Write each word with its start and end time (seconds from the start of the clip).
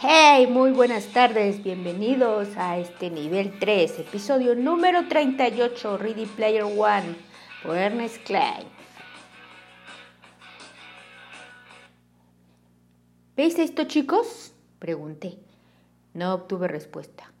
Hey, 0.00 0.46
muy 0.46 0.70
buenas 0.70 1.06
tardes, 1.06 1.60
bienvenidos 1.64 2.56
a 2.56 2.78
este 2.78 3.10
nivel 3.10 3.58
3, 3.58 3.98
episodio 3.98 4.54
número 4.54 5.08
38, 5.08 5.98
Ready 5.98 6.26
Player 6.26 6.62
One, 6.62 7.16
por 7.64 7.76
Ernest 7.76 8.24
Klein. 8.24 8.68
¿Veis 13.36 13.58
esto, 13.58 13.86
chicos? 13.88 14.54
Pregunté. 14.78 15.40
No 16.14 16.32
obtuve 16.32 16.68
respuesta. 16.68 17.32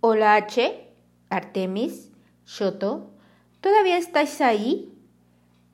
Hola, 0.00 0.34
H, 0.34 0.88
Artemis, 1.30 2.10
Shoto, 2.44 3.12
¿todavía 3.60 3.96
estáis 3.96 4.40
ahí? 4.40 4.92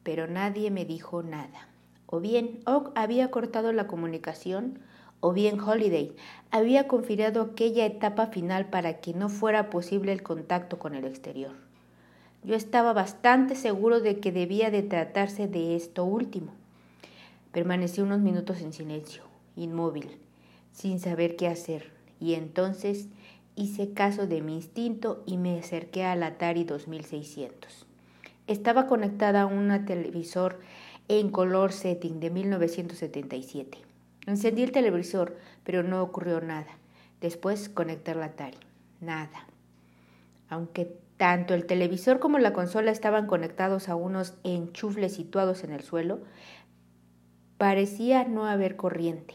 Pero 0.03 0.27
nadie 0.27 0.71
me 0.71 0.85
dijo 0.85 1.23
nada. 1.23 1.69
O 2.05 2.21
bien 2.21 2.61
Og 2.67 2.93
había 2.97 3.31
cortado 3.31 3.73
la 3.73 3.87
comunicación, 3.87 4.81
o 5.21 5.33
bien 5.33 5.61
Holiday 5.61 6.15
había 6.51 6.89
confirmado 6.89 7.43
aquella 7.43 7.87
etapa 7.87 8.29
final 8.29 8.67
para 8.67 9.01
que 9.01 9.15
no 9.15 9.29
fuera 9.29 9.71
posible 9.71 10.13
el 10.13 10.23
contacto 10.23 10.79
con 10.79 10.95
el 10.95 11.05
exterior. 11.05 11.53
Yo 12.45 12.55
estaba 12.55 12.93
bastante 12.93 13.57
seguro 13.57 14.01
de 14.01 14.21
que 14.21 14.33
debía 14.33 14.71
de 14.71 14.83
tratarse 14.83 15.49
de 15.49 15.75
esto 15.75 16.05
último. 16.05 16.53
Permanecí 17.53 18.01
unos 18.01 18.21
minutos 18.21 18.61
en 18.61 18.73
silencio, 18.73 19.23
inmóvil, 19.57 20.19
sin 20.73 21.01
saber 21.01 21.37
qué 21.37 21.49
hacer, 21.49 21.91
y 22.21 22.35
entonces 22.35 23.09
hice 23.57 23.93
caso 23.93 24.27
de 24.27 24.41
mi 24.41 24.55
instinto 24.55 25.23
y 25.27 25.37
me 25.37 25.59
acerqué 25.59 26.05
al 26.05 26.23
Atari 26.23 26.63
2600. 26.65 27.87
Estaba 28.47 28.87
conectada 28.87 29.43
a 29.43 29.47
un 29.47 29.85
televisor 29.85 30.61
en 31.09 31.31
color 31.31 31.73
setting 31.73 32.21
de 32.21 32.31
1977. 32.31 33.88
Encendí 34.29 34.63
el 34.63 34.73
televisor, 34.73 35.39
pero 35.65 35.83
no 35.83 36.03
ocurrió 36.03 36.43
nada. 36.43 36.77
Después 37.19 37.71
conecté 37.71 38.15
la 38.15 38.27
Atari. 38.27 38.59
Nada. 39.01 39.47
Aunque 40.51 40.99
tanto 41.17 41.55
el 41.55 41.65
televisor 41.65 42.19
como 42.19 42.39
la 42.39 42.53
consola 42.53 42.91
estaban 42.91 43.27
conectados 43.27 43.89
a 43.89 43.97
unos 43.97 44.35
enchufles 44.45 45.15
situados 45.15 45.65
en 45.65 45.73
el 45.73 45.81
suelo, 45.81 46.21
parecía 47.57 48.25
no 48.25 48.45
haber 48.45 48.77
corriente. 48.77 49.35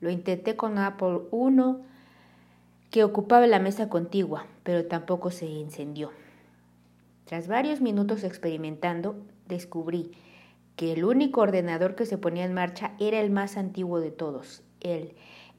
Lo 0.00 0.08
intenté 0.08 0.56
con 0.56 0.78
Apple 0.78 1.20
I, 1.30 1.76
que 2.90 3.04
ocupaba 3.04 3.46
la 3.46 3.58
mesa 3.58 3.90
contigua, 3.90 4.46
pero 4.62 4.86
tampoco 4.86 5.30
se 5.30 5.60
encendió. 5.60 6.10
Tras 7.26 7.48
varios 7.48 7.82
minutos 7.82 8.24
experimentando, 8.24 9.14
descubrí 9.46 10.12
que 10.76 10.92
el 10.92 11.04
único 11.04 11.40
ordenador 11.40 11.94
que 11.94 12.06
se 12.06 12.18
ponía 12.18 12.44
en 12.44 12.54
marcha 12.54 12.92
era 12.98 13.20
el 13.20 13.30
más 13.30 13.56
antiguo 13.56 14.00
de 14.00 14.10
todos, 14.10 14.62
el 14.80 15.14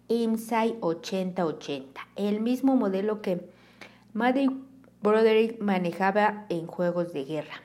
IMSAI 0.08 0.78
8080, 0.81 2.02
el 2.16 2.42
mismo 2.42 2.75
modelo 2.75 3.22
que 3.22 3.50
Maddy 4.14 4.47
Broderick 5.02 5.59
manejaba 5.61 6.45
en 6.50 6.67
juegos 6.67 7.14
de 7.14 7.25
guerra. 7.25 7.61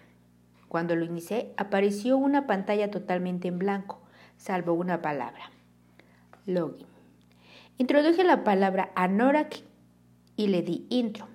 Cuando 0.69 0.97
lo 0.97 1.05
inicié, 1.05 1.53
apareció 1.57 2.17
una 2.17 2.47
pantalla 2.47 2.91
totalmente 2.91 3.49
en 3.49 3.59
blanco, 3.59 4.01
salvo 4.37 4.75
una 4.75 5.03
palabra, 5.03 5.51
login. 6.47 6.87
Introduje 7.79 8.25
la 8.25 8.45
palabra 8.45 8.91
Anorak 8.95 9.63
y 10.37 10.49
le 10.49 10.63
di 10.63 10.87
intro. 10.91 11.29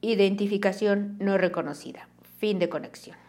Identificación 0.00 1.16
no 1.20 1.38
reconocida. 1.38 2.08
Fin 2.38 2.58
de 2.58 2.68
conexión. 2.68 3.23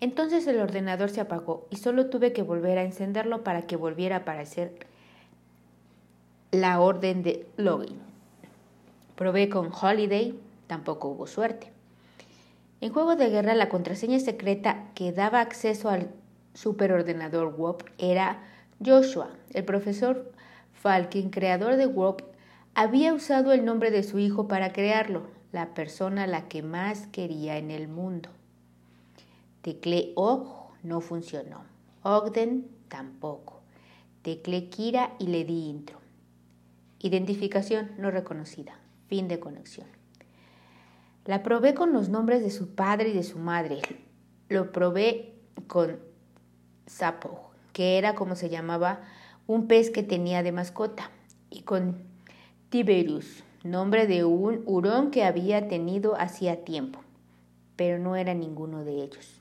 Entonces 0.00 0.46
el 0.46 0.58
ordenador 0.60 1.10
se 1.10 1.20
apagó 1.20 1.66
y 1.70 1.76
solo 1.76 2.06
tuve 2.06 2.32
que 2.32 2.42
volver 2.42 2.78
a 2.78 2.84
encenderlo 2.84 3.44
para 3.44 3.62
que 3.62 3.76
volviera 3.76 4.16
a 4.16 4.18
aparecer 4.20 4.86
la 6.52 6.80
orden 6.80 7.22
de 7.22 7.46
login. 7.56 7.98
Probé 9.14 9.50
con 9.50 9.70
Holiday, 9.70 10.38
tampoco 10.66 11.08
hubo 11.08 11.26
suerte. 11.26 11.70
En 12.80 12.92
juego 12.92 13.14
de 13.14 13.28
guerra 13.28 13.54
la 13.54 13.68
contraseña 13.68 14.18
secreta 14.20 14.86
que 14.94 15.12
daba 15.12 15.40
acceso 15.40 15.90
al 15.90 16.08
superordenador 16.54 17.54
WOP 17.54 17.82
era 17.98 18.42
Joshua. 18.82 19.28
El 19.52 19.64
profesor 19.64 20.32
Falkin, 20.72 21.28
creador 21.28 21.76
de 21.76 21.86
WOP, 21.86 22.22
había 22.74 23.12
usado 23.12 23.52
el 23.52 23.66
nombre 23.66 23.90
de 23.90 24.02
su 24.02 24.18
hijo 24.18 24.48
para 24.48 24.72
crearlo, 24.72 25.24
la 25.52 25.74
persona 25.74 26.22
a 26.22 26.26
la 26.26 26.48
que 26.48 26.62
más 26.62 27.06
quería 27.08 27.58
en 27.58 27.70
el 27.70 27.86
mundo. 27.86 28.30
Teclé 29.62 30.12
Og, 30.16 30.70
no 30.82 31.00
funcionó. 31.00 31.62
Ogden 32.02 32.68
tampoco. 32.88 33.60
Teclé 34.22 34.68
Kira 34.68 35.14
y 35.18 35.26
le 35.26 35.44
di 35.44 35.68
intro. 35.68 35.98
Identificación 36.98 37.90
no 37.98 38.10
reconocida. 38.10 38.78
Fin 39.08 39.28
de 39.28 39.40
conexión. 39.40 39.86
La 41.24 41.42
probé 41.42 41.74
con 41.74 41.92
los 41.92 42.08
nombres 42.08 42.42
de 42.42 42.50
su 42.50 42.74
padre 42.74 43.10
y 43.10 43.12
de 43.12 43.22
su 43.22 43.38
madre. 43.38 43.80
Lo 44.48 44.72
probé 44.72 45.34
con 45.66 45.98
Sapo, 46.86 47.50
que 47.72 47.98
era 47.98 48.14
como 48.14 48.36
se 48.36 48.48
llamaba 48.48 49.00
un 49.46 49.66
pez 49.66 49.90
que 49.90 50.02
tenía 50.02 50.42
de 50.42 50.52
mascota, 50.52 51.10
y 51.50 51.62
con 51.62 51.98
Tiberius, 52.68 53.42
nombre 53.64 54.06
de 54.06 54.24
un 54.24 54.62
hurón 54.66 55.10
que 55.10 55.24
había 55.24 55.68
tenido 55.68 56.18
hacía 56.18 56.64
tiempo, 56.64 57.00
pero 57.76 57.98
no 57.98 58.16
era 58.16 58.32
ninguno 58.34 58.84
de 58.84 59.02
ellos. 59.02 59.39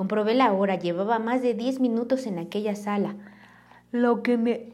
Comprobé 0.00 0.32
la 0.32 0.54
hora, 0.54 0.78
llevaba 0.78 1.18
más 1.18 1.42
de 1.42 1.52
diez 1.52 1.78
minutos 1.78 2.26
en 2.26 2.38
aquella 2.38 2.74
sala, 2.74 3.16
lo 3.92 4.22
que 4.22 4.38
me 4.38 4.72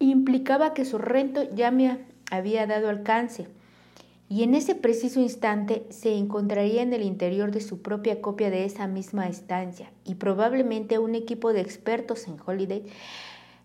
implicaba 0.00 0.74
que 0.74 0.84
su 0.84 0.98
rento 0.98 1.44
ya 1.54 1.70
me 1.70 2.04
había 2.28 2.66
dado 2.66 2.88
alcance, 2.88 3.46
y 4.28 4.42
en 4.42 4.56
ese 4.56 4.74
preciso 4.74 5.20
instante 5.20 5.86
se 5.90 6.16
encontraría 6.16 6.82
en 6.82 6.92
el 6.92 7.02
interior 7.02 7.52
de 7.52 7.60
su 7.60 7.82
propia 7.82 8.20
copia 8.20 8.50
de 8.50 8.64
esa 8.64 8.88
misma 8.88 9.28
estancia, 9.28 9.92
y 10.04 10.16
probablemente 10.16 10.98
un 10.98 11.14
equipo 11.14 11.52
de 11.52 11.60
expertos 11.60 12.26
en 12.26 12.38
Holiday 12.44 12.82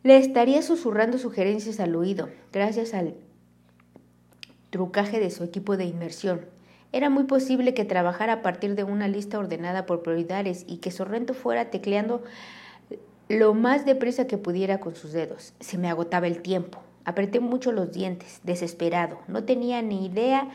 le 0.04 0.18
estaría 0.18 0.62
susurrando 0.62 1.18
sugerencias 1.18 1.80
al 1.80 1.96
oído, 1.96 2.30
gracias 2.52 2.94
al 2.94 3.16
trucaje 4.70 5.20
de 5.20 5.32
su 5.32 5.44
equipo 5.44 5.76
de 5.76 5.86
inmersión. 5.86 6.53
Era 6.94 7.10
muy 7.10 7.24
posible 7.24 7.74
que 7.74 7.86
trabajara 7.86 8.34
a 8.34 8.42
partir 8.44 8.76
de 8.76 8.84
una 8.84 9.08
lista 9.08 9.40
ordenada 9.40 9.88
por 9.88 10.04
prioridades 10.04 10.64
y 10.68 10.78
que 10.78 10.92
Sorrento 10.92 11.34
fuera 11.34 11.72
tecleando 11.72 12.24
lo 13.30 13.56
más 13.56 13.84
deprisa 13.84 14.28
que 14.28 14.38
pudiera 14.38 14.80
con 14.80 14.96
sus 14.96 15.12
dedos. 15.12 15.54
Se 15.60 15.80
me 15.80 15.90
agotaba 15.90 16.28
el 16.28 16.44
tiempo. 16.44 16.84
Apreté 17.04 17.40
mucho 17.40 17.72
los 17.72 17.92
dientes, 17.92 18.42
desesperado. 18.44 19.18
No 19.28 19.44
tenía 19.44 19.82
ni 19.82 20.06
idea 20.06 20.50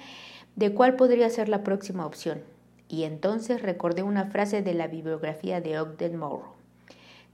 de 0.55 0.73
cuál 0.73 0.95
podría 0.95 1.29
ser 1.29 1.49
la 1.49 1.65
próxima 1.65 2.07
opción. 2.07 2.41
Y 2.89 3.03
entonces 3.03 3.61
recordé 3.61 4.05
una 4.05 4.27
frase 4.27 4.63
de 4.63 4.75
la 4.75 4.87
bibliografía 4.87 5.61
de 5.61 5.81
Ogden 5.81 6.17
Morrow. 6.17 6.53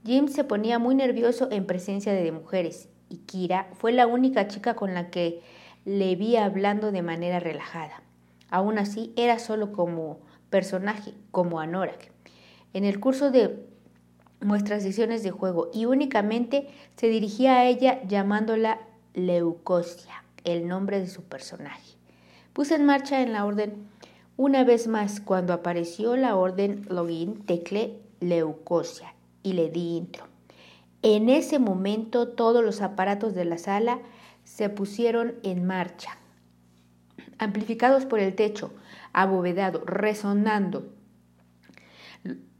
Jim 0.03 0.29
se 0.29 0.43
ponía 0.43 0.79
muy 0.79 0.95
nervioso 0.95 1.47
en 1.51 1.67
presencia 1.67 2.11
de 2.11 2.31
mujeres 2.31 2.89
y 3.09 3.17
Kira 3.17 3.67
fue 3.73 3.91
la 3.91 4.07
única 4.07 4.47
chica 4.47 4.73
con 4.73 4.95
la 4.95 5.11
que 5.11 5.41
le 5.85 6.15
vi 6.15 6.37
hablando 6.37 6.91
de 6.91 7.03
manera 7.03 7.39
relajada. 7.39 8.01
Aún 8.49 8.77
así, 8.77 9.13
era 9.15 9.39
solo 9.39 9.71
como 9.71 10.19
personaje, 10.49 11.13
como 11.31 11.59
Anorak. 11.59 12.11
En 12.73 12.83
el 12.85 12.99
curso 12.99 13.31
de 13.31 13.65
nuestras 14.41 14.83
sesiones 14.83 15.23
de 15.23 15.31
juego 15.31 15.69
y 15.73 15.85
únicamente 15.85 16.67
se 16.95 17.07
dirigía 17.07 17.57
a 17.57 17.65
ella 17.65 18.01
llamándola 18.03 18.79
Leucosia, 19.13 20.23
el 20.43 20.67
nombre 20.67 20.99
de 20.99 21.07
su 21.07 21.23
personaje. 21.23 21.95
Puse 22.53 22.75
en 22.75 22.85
marcha 22.85 23.21
en 23.21 23.33
la 23.33 23.45
orden 23.45 23.87
una 24.37 24.63
vez 24.63 24.87
más 24.87 25.21
cuando 25.21 25.53
apareció 25.53 26.15
la 26.17 26.35
orden 26.35 26.85
login, 26.89 27.45
teclé 27.45 27.99
Leucosia 28.19 29.13
y 29.43 29.53
le 29.53 29.69
di 29.69 29.97
intro. 29.97 30.25
En 31.01 31.29
ese 31.29 31.59
momento 31.59 32.27
todos 32.27 32.63
los 32.63 32.81
aparatos 32.81 33.33
de 33.33 33.45
la 33.45 33.57
sala 33.57 33.99
se 34.43 34.69
pusieron 34.69 35.35
en 35.43 35.65
marcha 35.65 36.17
amplificados 37.37 38.05
por 38.05 38.19
el 38.19 38.35
techo, 38.35 38.71
abovedado, 39.13 39.83
resonando 39.85 40.93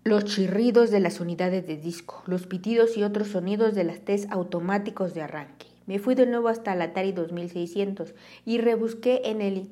los 0.03 0.25
chirridos 0.25 0.91
de 0.91 0.99
las 0.99 1.19
unidades 1.19 1.65
de 1.65 1.77
disco, 1.77 2.21
los 2.27 2.45
pitidos 2.45 2.95
y 2.95 3.03
otros 3.03 3.29
sonidos 3.29 3.73
de 3.73 3.83
las 3.83 4.01
test 4.01 4.31
automáticos 4.31 5.15
de 5.15 5.23
arranque. 5.23 5.65
Me 5.87 5.99
fui 5.99 6.13
de 6.13 6.27
nuevo 6.27 6.47
hasta 6.47 6.75
la 6.75 6.85
Atari 6.85 7.11
2600 7.11 8.13
y 8.45 8.59
rebusqué 8.59 9.21
en 9.25 9.41
el 9.41 9.69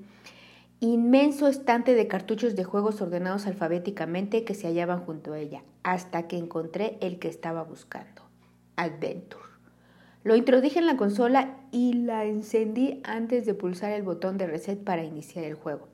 inmenso 0.79 1.47
estante 1.47 1.93
de 1.93 2.07
cartuchos 2.07 2.55
de 2.55 2.63
juegos 2.63 2.99
ordenados 3.01 3.45
alfabéticamente 3.45 4.43
que 4.43 4.55
se 4.55 4.67
hallaban 4.67 5.01
junto 5.01 5.33
a 5.33 5.39
ella, 5.39 5.63
hasta 5.83 6.27
que 6.27 6.37
encontré 6.37 6.97
el 7.01 7.19
que 7.19 7.29
estaba 7.29 7.63
buscando, 7.63 8.23
Adventure. 8.75 9.52
Lo 10.23 10.35
introduje 10.35 10.79
en 10.79 10.87
la 10.87 10.95
consola 10.95 11.57
y 11.71 11.93
la 11.93 12.25
encendí 12.25 13.01
antes 13.03 13.45
de 13.45 13.53
pulsar 13.53 13.91
el 13.91 14.03
botón 14.03 14.37
de 14.37 14.47
reset 14.47 14.81
para 14.81 15.03
iniciar 15.03 15.43
el 15.43 15.55
juego. 15.55 15.87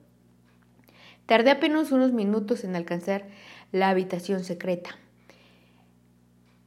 Tardé 1.26 1.52
apenas 1.52 1.92
unos 1.92 2.12
minutos 2.12 2.64
en 2.64 2.76
alcanzar 2.76 3.28
la 3.72 3.90
habitación 3.90 4.44
secreta. 4.44 4.92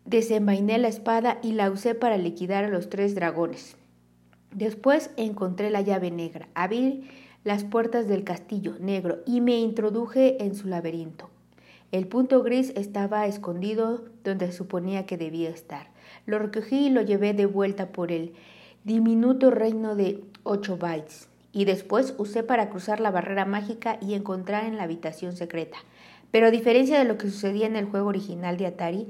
Desenvainé 0.04 0.78
la 0.78 0.88
espada 0.88 1.38
y 1.42 1.52
la 1.52 1.70
usé 1.70 1.94
para 1.94 2.16
liquidar 2.16 2.64
a 2.64 2.68
los 2.68 2.88
tres 2.88 3.14
dragones. 3.14 3.76
Después 4.52 5.10
encontré 5.16 5.70
la 5.70 5.80
llave 5.80 6.10
negra, 6.10 6.48
abrí 6.54 7.08
las 7.44 7.64
puertas 7.64 8.08
del 8.08 8.24
castillo 8.24 8.76
negro 8.80 9.18
y 9.26 9.40
me 9.40 9.58
introduje 9.58 10.42
en 10.44 10.54
su 10.54 10.68
laberinto. 10.68 11.30
El 11.92 12.06
punto 12.06 12.42
gris 12.42 12.72
estaba 12.76 13.26
escondido 13.26 14.04
donde 14.24 14.50
suponía 14.52 15.06
que 15.06 15.16
debía 15.16 15.50
estar. 15.50 15.91
Lo 16.26 16.38
recogí 16.38 16.86
y 16.86 16.90
lo 16.90 17.02
llevé 17.02 17.34
de 17.34 17.46
vuelta 17.46 17.88
por 17.88 18.12
el 18.12 18.32
diminuto 18.84 19.50
reino 19.50 19.96
de 19.96 20.22
ocho 20.44 20.76
bytes 20.76 21.28
y 21.52 21.64
después 21.64 22.14
usé 22.18 22.42
para 22.42 22.70
cruzar 22.70 23.00
la 23.00 23.10
barrera 23.10 23.44
mágica 23.44 23.98
y 24.00 24.14
encontrar 24.14 24.64
en 24.64 24.76
la 24.76 24.84
habitación 24.84 25.36
secreta. 25.36 25.78
Pero 26.30 26.46
a 26.46 26.50
diferencia 26.50 26.98
de 26.98 27.04
lo 27.04 27.18
que 27.18 27.28
sucedía 27.28 27.66
en 27.66 27.76
el 27.76 27.86
juego 27.86 28.08
original 28.08 28.56
de 28.56 28.66
Atari, 28.66 29.08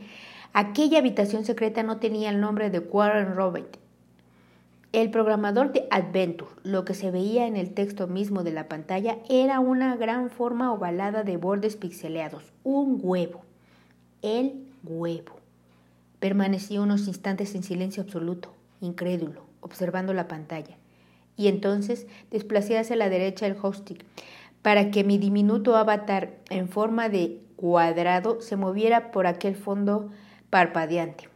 aquella 0.53 0.99
habitación 0.99 1.45
secreta 1.45 1.83
no 1.83 1.99
tenía 1.99 2.31
el 2.31 2.41
nombre 2.41 2.69
de 2.71 2.81
Warren 2.81 3.37
Robert. 3.37 3.77
El 4.93 5.11
programador 5.11 5.73
de 5.73 5.87
Adventure, 5.91 6.51
lo 6.65 6.85
que 6.85 6.95
se 6.95 7.11
veía 7.11 7.47
en 7.47 7.57
el 7.57 7.73
texto 7.73 8.09
mismo 8.09 8.43
de 8.43 8.53
la 8.53 8.69
pantalla, 8.69 9.19
era 9.31 9.61
una 9.61 9.97
gran 9.97 10.29
forma 10.29 10.73
ovalada 10.73 11.23
de 11.23 11.39
bordes 11.39 11.77
pixeleados, 11.77 12.53
un 12.63 12.99
huevo. 13.03 13.41
El 14.21 14.67
huevo. 14.85 15.42
Permanecí 16.23 16.79
unos 16.79 17.09
instantes 17.09 17.53
en 17.57 17.65
silencio 17.65 18.05
absoluto, 18.05 18.55
incrédulo, 18.81 19.43
observando 19.61 20.15
la 20.15 20.29
pantalla 20.29 20.77
y 21.37 21.49
entonces 21.49 22.07
desplacé 22.31 22.79
hacia 22.79 22.95
la 22.95 23.09
derecha 23.09 23.45
el 23.49 23.57
joystick 23.57 24.05
para 24.63 24.93
que 24.93 25.03
mi 25.03 25.19
diminuto 25.19 25.75
avatar 25.75 26.39
en 26.49 26.69
forma 26.69 27.09
de 27.09 27.41
cuadrado 27.57 28.41
se 28.41 28.55
moviera 28.55 29.11
por 29.11 29.27
aquel 29.27 29.57
fondo 29.57 30.11
parpadeante. 30.49 31.29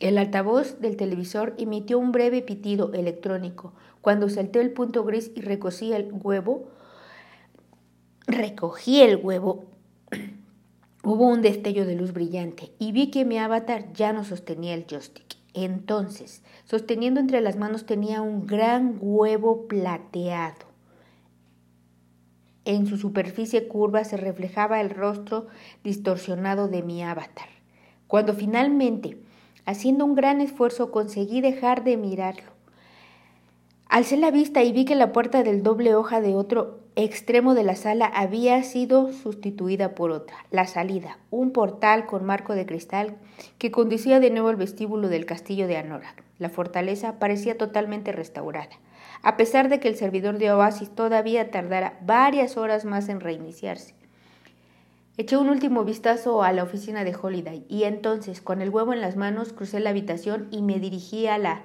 El 0.00 0.18
altavoz 0.18 0.80
del 0.80 0.96
televisor 0.96 1.54
emitió 1.56 2.00
un 2.00 2.10
breve 2.10 2.42
pitido 2.42 2.92
electrónico. 2.94 3.74
Cuando 4.00 4.28
salté 4.28 4.60
el 4.60 4.72
punto 4.72 5.04
gris 5.04 5.30
y 5.36 5.40
recogí 5.40 5.92
el 5.92 6.08
huevo, 6.12 6.68
recogí 8.26 9.02
el 9.02 9.18
huevo, 9.22 9.66
hubo 11.04 11.26
un 11.26 11.42
destello 11.42 11.84
de 11.84 11.94
luz 11.94 12.12
brillante 12.12 12.72
y 12.78 12.92
vi 12.92 13.10
que 13.10 13.24
mi 13.24 13.38
avatar 13.38 13.92
ya 13.92 14.12
no 14.12 14.24
sostenía 14.24 14.74
el 14.74 14.86
joystick. 14.86 15.36
Entonces, 15.52 16.42
sosteniendo 16.64 17.20
entre 17.20 17.40
las 17.40 17.56
manos 17.56 17.86
tenía 17.86 18.22
un 18.22 18.46
gran 18.46 18.96
huevo 19.00 19.68
plateado. 19.68 20.66
En 22.64 22.86
su 22.86 22.96
superficie 22.96 23.68
curva 23.68 24.04
se 24.04 24.16
reflejaba 24.16 24.80
el 24.80 24.90
rostro 24.90 25.46
distorsionado 25.84 26.66
de 26.66 26.82
mi 26.82 27.02
avatar. 27.02 27.48
Cuando 28.08 28.32
finalmente, 28.32 29.18
haciendo 29.66 30.04
un 30.04 30.14
gran 30.14 30.40
esfuerzo, 30.40 30.90
conseguí 30.90 31.40
dejar 31.40 31.84
de 31.84 31.98
mirarlo, 31.98 32.50
alcé 33.86 34.16
la 34.16 34.30
vista 34.30 34.62
y 34.62 34.72
vi 34.72 34.86
que 34.86 34.94
la 34.94 35.12
puerta 35.12 35.42
del 35.42 35.62
doble 35.62 35.94
hoja 35.94 36.20
de 36.20 36.34
otro 36.34 36.83
extremo 36.96 37.54
de 37.54 37.64
la 37.64 37.74
sala 37.74 38.06
había 38.06 38.62
sido 38.62 39.12
sustituida 39.12 39.94
por 39.94 40.12
otra, 40.12 40.36
la 40.50 40.66
salida, 40.66 41.18
un 41.30 41.50
portal 41.50 42.06
con 42.06 42.24
marco 42.24 42.54
de 42.54 42.66
cristal 42.66 43.16
que 43.58 43.72
conducía 43.72 44.20
de 44.20 44.30
nuevo 44.30 44.48
al 44.48 44.56
vestíbulo 44.56 45.08
del 45.08 45.26
castillo 45.26 45.66
de 45.66 45.76
Anorak. 45.76 46.22
La 46.38 46.50
fortaleza 46.50 47.18
parecía 47.18 47.58
totalmente 47.58 48.12
restaurada, 48.12 48.78
a 49.22 49.36
pesar 49.36 49.68
de 49.68 49.80
que 49.80 49.88
el 49.88 49.96
servidor 49.96 50.38
de 50.38 50.52
Oasis 50.52 50.90
todavía 50.94 51.50
tardara 51.50 51.98
varias 52.02 52.56
horas 52.56 52.84
más 52.84 53.08
en 53.08 53.20
reiniciarse. 53.20 53.94
Eché 55.16 55.36
un 55.36 55.48
último 55.48 55.84
vistazo 55.84 56.42
a 56.42 56.52
la 56.52 56.64
oficina 56.64 57.04
de 57.04 57.14
Holiday 57.14 57.64
y 57.68 57.84
entonces, 57.84 58.40
con 58.40 58.60
el 58.60 58.70
huevo 58.70 58.92
en 58.92 59.00
las 59.00 59.16
manos, 59.16 59.52
crucé 59.52 59.78
la 59.78 59.90
habitación 59.90 60.48
y 60.50 60.62
me 60.62 60.80
dirigí 60.80 61.28
a 61.28 61.38
la 61.38 61.62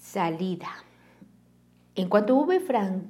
salida. 0.00 0.68
En 2.00 2.08
cuanto 2.08 2.48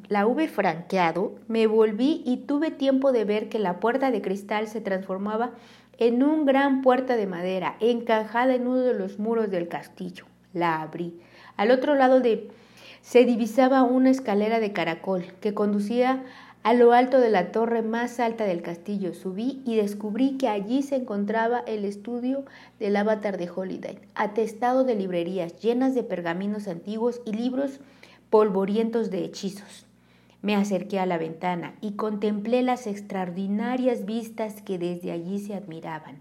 la 0.08 0.26
hube 0.26 0.48
franqueado, 0.48 1.36
me 1.46 1.68
volví 1.68 2.24
y 2.26 2.38
tuve 2.38 2.72
tiempo 2.72 3.12
de 3.12 3.24
ver 3.24 3.48
que 3.48 3.60
la 3.60 3.78
puerta 3.78 4.10
de 4.10 4.20
cristal 4.20 4.66
se 4.66 4.80
transformaba 4.80 5.52
en 5.98 6.24
un 6.24 6.44
gran 6.44 6.82
puerta 6.82 7.14
de 7.14 7.28
madera, 7.28 7.76
encajada 7.78 8.52
en 8.52 8.66
uno 8.66 8.80
de 8.80 8.94
los 8.94 9.20
muros 9.20 9.48
del 9.48 9.68
castillo. 9.68 10.24
La 10.54 10.82
abrí. 10.82 11.20
Al 11.56 11.70
otro 11.70 11.94
lado 11.94 12.18
de 12.18 12.48
se 13.00 13.24
divisaba 13.24 13.84
una 13.84 14.10
escalera 14.10 14.58
de 14.58 14.72
caracol 14.72 15.22
que 15.40 15.54
conducía 15.54 16.24
a 16.64 16.74
lo 16.74 16.92
alto 16.92 17.20
de 17.20 17.30
la 17.30 17.52
torre 17.52 17.82
más 17.82 18.18
alta 18.18 18.42
del 18.42 18.60
castillo. 18.60 19.14
Subí 19.14 19.62
y 19.64 19.76
descubrí 19.76 20.36
que 20.36 20.48
allí 20.48 20.82
se 20.82 20.96
encontraba 20.96 21.60
el 21.60 21.84
estudio 21.84 22.44
del 22.80 22.96
avatar 22.96 23.38
de 23.38 23.48
Holiday, 23.48 24.00
atestado 24.16 24.82
de 24.82 24.96
librerías 24.96 25.60
llenas 25.60 25.94
de 25.94 26.02
pergaminos 26.02 26.66
antiguos 26.66 27.20
y 27.24 27.34
libros 27.34 27.78
polvorientos 28.30 29.10
de 29.10 29.24
hechizos. 29.24 29.86
Me 30.40 30.54
acerqué 30.54 31.00
a 31.00 31.06
la 31.06 31.18
ventana 31.18 31.74
y 31.80 31.92
contemplé 31.92 32.62
las 32.62 32.86
extraordinarias 32.86 34.06
vistas 34.06 34.62
que 34.62 34.78
desde 34.78 35.10
allí 35.10 35.40
se 35.40 35.54
admiraban. 35.54 36.20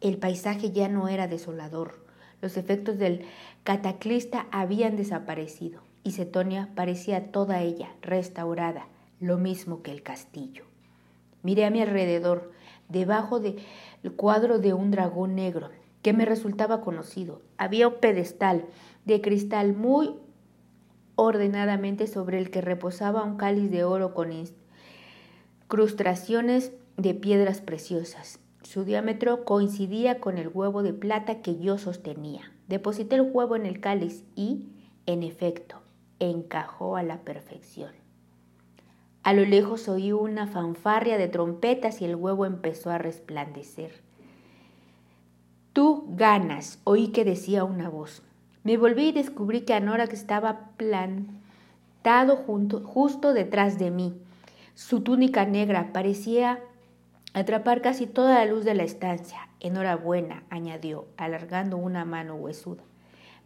El 0.00 0.16
paisaje 0.16 0.72
ya 0.72 0.88
no 0.88 1.06
era 1.08 1.28
desolador. 1.28 2.02
Los 2.40 2.56
efectos 2.56 2.98
del 2.98 3.26
cataclista 3.62 4.46
habían 4.50 4.96
desaparecido 4.96 5.82
y 6.02 6.12
Setonia 6.12 6.70
parecía 6.74 7.30
toda 7.30 7.60
ella 7.60 7.90
restaurada, 8.02 8.86
lo 9.20 9.38
mismo 9.38 9.82
que 9.82 9.92
el 9.92 10.02
castillo. 10.02 10.64
Miré 11.42 11.66
a 11.66 11.70
mi 11.70 11.80
alrededor, 11.80 12.52
debajo 12.88 13.38
del 13.38 13.62
cuadro 14.16 14.58
de 14.58 14.72
un 14.72 14.90
dragón 14.90 15.34
negro, 15.34 15.70
que 16.02 16.12
me 16.12 16.24
resultaba 16.24 16.80
conocido. 16.80 17.40
Había 17.56 17.88
un 17.88 17.94
pedestal 17.94 18.66
de 19.04 19.20
cristal 19.20 19.74
muy 19.74 20.14
ordenadamente 21.16 22.06
sobre 22.06 22.38
el 22.38 22.50
que 22.50 22.60
reposaba 22.60 23.24
un 23.24 23.36
cáliz 23.36 23.70
de 23.70 23.84
oro 23.84 24.14
con 24.14 24.30
incrustaciones 24.32 26.72
de 26.96 27.14
piedras 27.14 27.60
preciosas. 27.60 28.40
Su 28.62 28.84
diámetro 28.84 29.44
coincidía 29.44 30.20
con 30.20 30.38
el 30.38 30.48
huevo 30.48 30.82
de 30.82 30.92
plata 30.92 31.42
que 31.42 31.58
yo 31.58 31.78
sostenía. 31.78 32.52
Deposité 32.68 33.16
el 33.16 33.30
huevo 33.32 33.56
en 33.56 33.66
el 33.66 33.80
cáliz 33.80 34.24
y, 34.34 34.68
en 35.06 35.22
efecto, 35.22 35.82
encajó 36.18 36.96
a 36.96 37.02
la 37.02 37.22
perfección. 37.22 37.92
A 39.22 39.32
lo 39.32 39.44
lejos 39.44 39.88
oí 39.88 40.12
una 40.12 40.46
fanfarria 40.46 41.18
de 41.18 41.28
trompetas 41.28 42.00
y 42.00 42.04
el 42.04 42.14
huevo 42.14 42.46
empezó 42.46 42.90
a 42.90 42.98
resplandecer. 42.98 44.02
Tú 45.72 46.06
ganas, 46.10 46.78
oí 46.84 47.08
que 47.08 47.24
decía 47.24 47.64
una 47.64 47.88
voz. 47.88 48.22
Me 48.64 48.78
volví 48.78 49.08
y 49.08 49.12
descubrí 49.12 49.60
que 49.60 49.74
Anorak 49.74 50.14
estaba 50.14 50.70
plantado 50.78 52.46
justo 52.46 53.34
detrás 53.34 53.78
de 53.78 53.90
mí. 53.90 54.14
Su 54.74 55.02
túnica 55.02 55.44
negra 55.44 55.92
parecía 55.92 56.60
atrapar 57.34 57.82
casi 57.82 58.06
toda 58.06 58.38
la 58.38 58.50
luz 58.50 58.64
de 58.64 58.72
la 58.74 58.84
estancia. 58.84 59.50
Enhorabuena, 59.60 60.44
añadió, 60.48 61.04
alargando 61.18 61.76
una 61.76 62.06
mano 62.06 62.36
huesuda. 62.36 62.82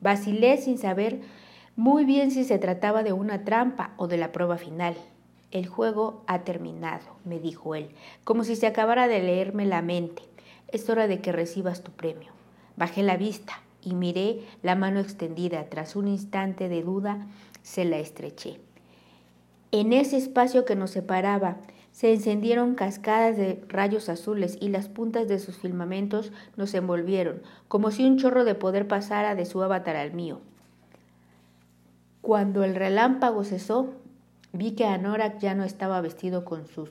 Vacilé 0.01 0.57
sin 0.57 0.79
saber 0.79 1.21
muy 1.75 2.05
bien 2.05 2.31
si 2.31 2.45
se 2.45 2.59
trataba 2.59 3.03
de 3.03 3.13
una 3.13 3.43
trampa 3.45 3.95
o 3.97 4.07
de 4.07 4.19
la 4.19 4.31
prueba 4.31 4.57
final. 4.57 4.95
El 5.51 5.67
juego 5.67 6.23
ha 6.29 6.45
terminado, 6.45 7.17
me 7.25 7.41
dijo 7.41 7.75
él, 7.75 7.91
como 8.23 8.45
si 8.45 8.55
se 8.55 8.69
acabara 8.69 9.09
de 9.09 9.21
leerme 9.21 9.67
la 9.67 9.83
mente. 9.83 10.23
Es 10.69 10.89
hora 10.89 11.09
de 11.09 11.21
que 11.21 11.33
recibas 11.33 11.83
tu 11.83 11.91
premio. 11.91 12.31
Bajé 12.77 13.03
la 13.03 13.17
vista 13.17 13.63
y 13.89 13.95
miré 13.95 14.41
la 14.63 14.75
mano 14.75 15.01
extendida. 15.01 15.65
Tras 15.71 15.97
un 15.97 16.09
instante 16.09 16.69
de 16.69 16.83
duda, 16.83 17.27
se 17.63 17.85
la 17.85 17.99
estreché. 17.99 18.61
En 19.71 19.93
ese 19.93 20.19
espacio 20.19 20.65
que 20.65 20.77
nos 20.77 20.91
separaba, 20.91 21.57
se 21.93 22.13
encendieron 22.13 22.75
cascadas 22.75 23.37
de 23.37 23.65
rayos 23.69 24.09
azules 24.09 24.59
y 24.61 24.69
las 24.69 24.89
puntas 24.89 25.27
de 25.27 25.39
sus 25.39 25.57
filamentos 25.57 26.33
nos 26.57 26.75
envolvieron, 26.75 27.43
como 27.67 27.91
si 27.91 28.07
un 28.07 28.19
chorro 28.19 28.45
de 28.45 28.55
poder 28.55 28.87
pasara 28.87 29.35
de 29.35 29.47
su 29.47 29.63
avatar 29.63 29.97
al 29.97 30.13
mío. 30.13 30.41
Cuando 32.21 32.63
el 32.63 32.75
relámpago 32.75 33.43
cesó, 33.43 33.95
vi 34.53 34.73
que 34.73 34.85
Anorak 34.85 35.39
ya 35.39 35.55
no 35.55 35.65
estaba 35.65 36.01
vestido 36.01 36.45
con 36.45 36.67
sus 36.67 36.91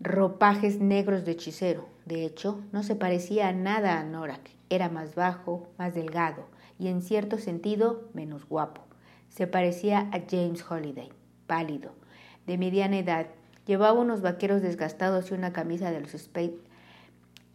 ropajes 0.00 0.80
negros 0.80 1.24
de 1.24 1.32
hechicero. 1.32 1.88
De 2.04 2.24
hecho, 2.24 2.60
no 2.72 2.82
se 2.84 2.94
parecía 2.94 3.52
nada 3.52 3.94
a 3.94 4.00
Anorak. 4.00 4.55
Era 4.68 4.88
más 4.88 5.14
bajo, 5.14 5.68
más 5.78 5.94
delgado 5.94 6.44
y 6.78 6.88
en 6.88 7.02
cierto 7.02 7.38
sentido 7.38 8.08
menos 8.14 8.48
guapo. 8.48 8.82
Se 9.28 9.46
parecía 9.46 10.08
a 10.12 10.22
James 10.28 10.64
Holiday, 10.68 11.10
pálido, 11.46 11.92
de 12.46 12.58
mediana 12.58 12.98
edad. 12.98 13.26
Llevaba 13.66 13.98
unos 13.98 14.22
vaqueros 14.22 14.62
desgastados 14.62 15.30
y 15.30 15.34
una 15.34 15.52
camisa 15.52 15.90
de 15.90 16.00
los 16.00 16.12
Spade 16.12 16.58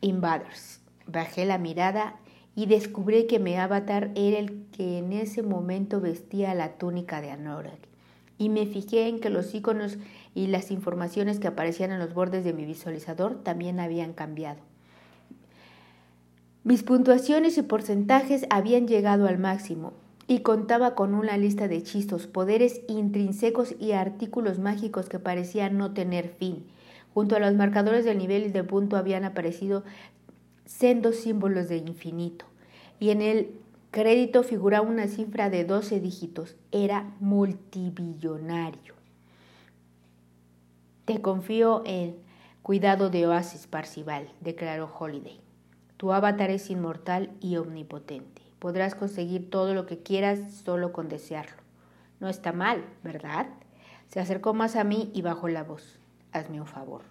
Invaders. 0.02 0.82
Bajé 1.08 1.46
la 1.46 1.58
mirada 1.58 2.16
y 2.56 2.66
descubrí 2.66 3.28
que 3.28 3.40
mi 3.40 3.56
avatar 3.56 4.12
era 4.16 4.38
el 4.38 4.66
que 4.72 4.98
en 4.98 5.14
ese 5.14 5.42
momento 5.42 6.02
vestía 6.02 6.54
la 6.54 6.78
túnica 6.78 7.22
de 7.22 7.32
Anorak. 7.32 7.80
Y 8.38 8.50
me 8.50 8.66
fijé 8.66 9.08
en 9.08 9.20
que 9.20 9.30
los 9.30 9.54
iconos 9.54 9.98
y 10.34 10.48
las 10.48 10.72
informaciones 10.72 11.40
que 11.40 11.48
aparecían 11.48 11.92
en 11.92 12.00
los 12.00 12.14
bordes 12.14 12.44
de 12.44 12.54
mi 12.54 12.66
visualizador 12.66 13.44
también 13.44 13.80
habían 13.80 14.14
cambiado. 14.14 14.71
Mis 16.64 16.84
puntuaciones 16.84 17.58
y 17.58 17.64
porcentajes 17.64 18.46
habían 18.52 18.88
llegado 18.88 19.28
al 19.28 19.40
máximo 19.40 19.94
y 20.28 20.42
contaba 20.42 20.94
con 20.94 21.16
una 21.16 21.36
lista 21.36 21.68
de 21.68 21.78
hechizos, 21.78 22.28
poderes 22.28 22.82
intrínsecos 22.88 23.74
y 23.80 23.94
artículos 23.94 24.60
mágicos 24.60 25.10
que 25.10 25.18
parecían 25.18 25.80
no 25.80 25.96
tener 25.96 26.30
fin. 26.30 26.68
Junto 27.16 27.36
a 27.36 27.40
los 27.40 27.56
marcadores 27.56 28.06
del 28.06 28.20
nivel 28.20 28.46
y 28.46 28.52
de 28.52 28.64
punto 28.64 28.96
habían 28.96 29.26
aparecido 29.26 29.84
sendos 30.66 31.16
símbolos 31.16 31.68
de 31.68 31.78
infinito, 31.78 32.46
y 33.00 33.10
en 33.10 33.24
el 33.24 33.50
crédito 33.90 34.44
figuraba 34.44 34.88
una 34.88 35.08
cifra 35.08 35.50
de 35.50 35.66
12 35.66 36.00
dígitos. 36.00 36.56
Era 36.72 37.12
multibillonario. 37.20 38.94
Te 41.06 41.22
confío 41.22 41.82
en 41.86 42.18
cuidado 42.62 43.10
de 43.10 43.26
Oasis 43.26 43.66
Parcival, 43.66 44.30
declaró 44.40 44.90
Holiday. 44.98 45.51
Tu 46.02 46.12
avatar 46.12 46.50
es 46.50 46.72
inmortal 46.72 47.30
y 47.42 47.58
omnipotente. 47.58 48.42
Podrás 48.58 48.96
conseguir 48.96 49.52
todo 49.52 49.76
lo 49.76 49.86
que 49.86 50.00
quieras 50.00 50.40
solo 50.52 50.94
con 50.94 51.10
desearlo. 51.10 51.62
No 52.20 52.28
está 52.28 52.52
mal, 52.52 52.84
¿verdad? 53.04 53.46
Se 54.08 54.20
acercó 54.20 54.56
más 54.56 54.76
a 54.76 54.84
mí 54.84 55.12
y 55.14 55.22
bajó 55.22 55.48
la 55.48 55.64
voz. 55.64 56.00
Hazme 56.32 56.60
un 56.60 56.66
favor. 56.66 57.04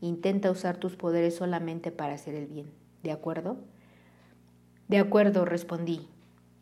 Intenta 0.00 0.52
usar 0.52 0.76
tus 0.76 0.94
poderes 0.94 1.34
solamente 1.34 1.90
para 1.90 2.14
hacer 2.14 2.36
el 2.36 2.46
bien. 2.46 2.70
¿De 3.02 3.10
acuerdo? 3.10 3.56
De 4.86 4.98
acuerdo, 4.98 5.44
respondí, 5.44 6.08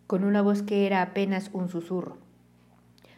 con 0.07 0.25
una 0.25 0.41
voz 0.41 0.63
que 0.63 0.87
era 0.87 1.03
apenas 1.03 1.51
un 1.53 1.69
susurro. 1.69 2.17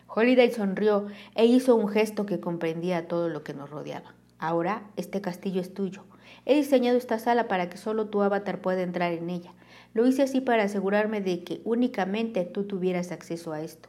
Holiday 0.09 0.51
sonrió 0.51 1.07
e 1.37 1.45
hizo 1.45 1.77
un 1.77 1.87
gesto 1.87 2.27
que 2.27 2.41
comprendía 2.41 3.07
todo 3.07 3.29
lo 3.29 3.45
que 3.45 3.55
nos 3.55 3.71
rodeaba. 3.71 4.17
Ahora 4.41 4.83
este 4.97 5.21
castillo 5.21 5.61
es 5.61 5.73
tuyo. 5.75 6.03
He 6.45 6.57
diseñado 6.57 6.99
esta 6.99 7.19
sala 7.19 7.49
para 7.49 7.69
que 7.69 7.77
solo 7.77 8.07
tu 8.07 8.23
avatar 8.23 8.61
pueda 8.61 8.83
entrar 8.83 9.13
en 9.13 9.31
ella. 9.31 9.53
Lo 9.95 10.07
hice 10.07 10.23
así 10.23 10.41
para 10.41 10.65
asegurarme 10.65 11.21
de 11.21 11.45
que 11.45 11.61
únicamente 11.65 12.45
tú 12.45 12.65
tuvieras 12.65 13.13
acceso 13.13 13.53
a 13.53 13.61
esto. 13.61 13.89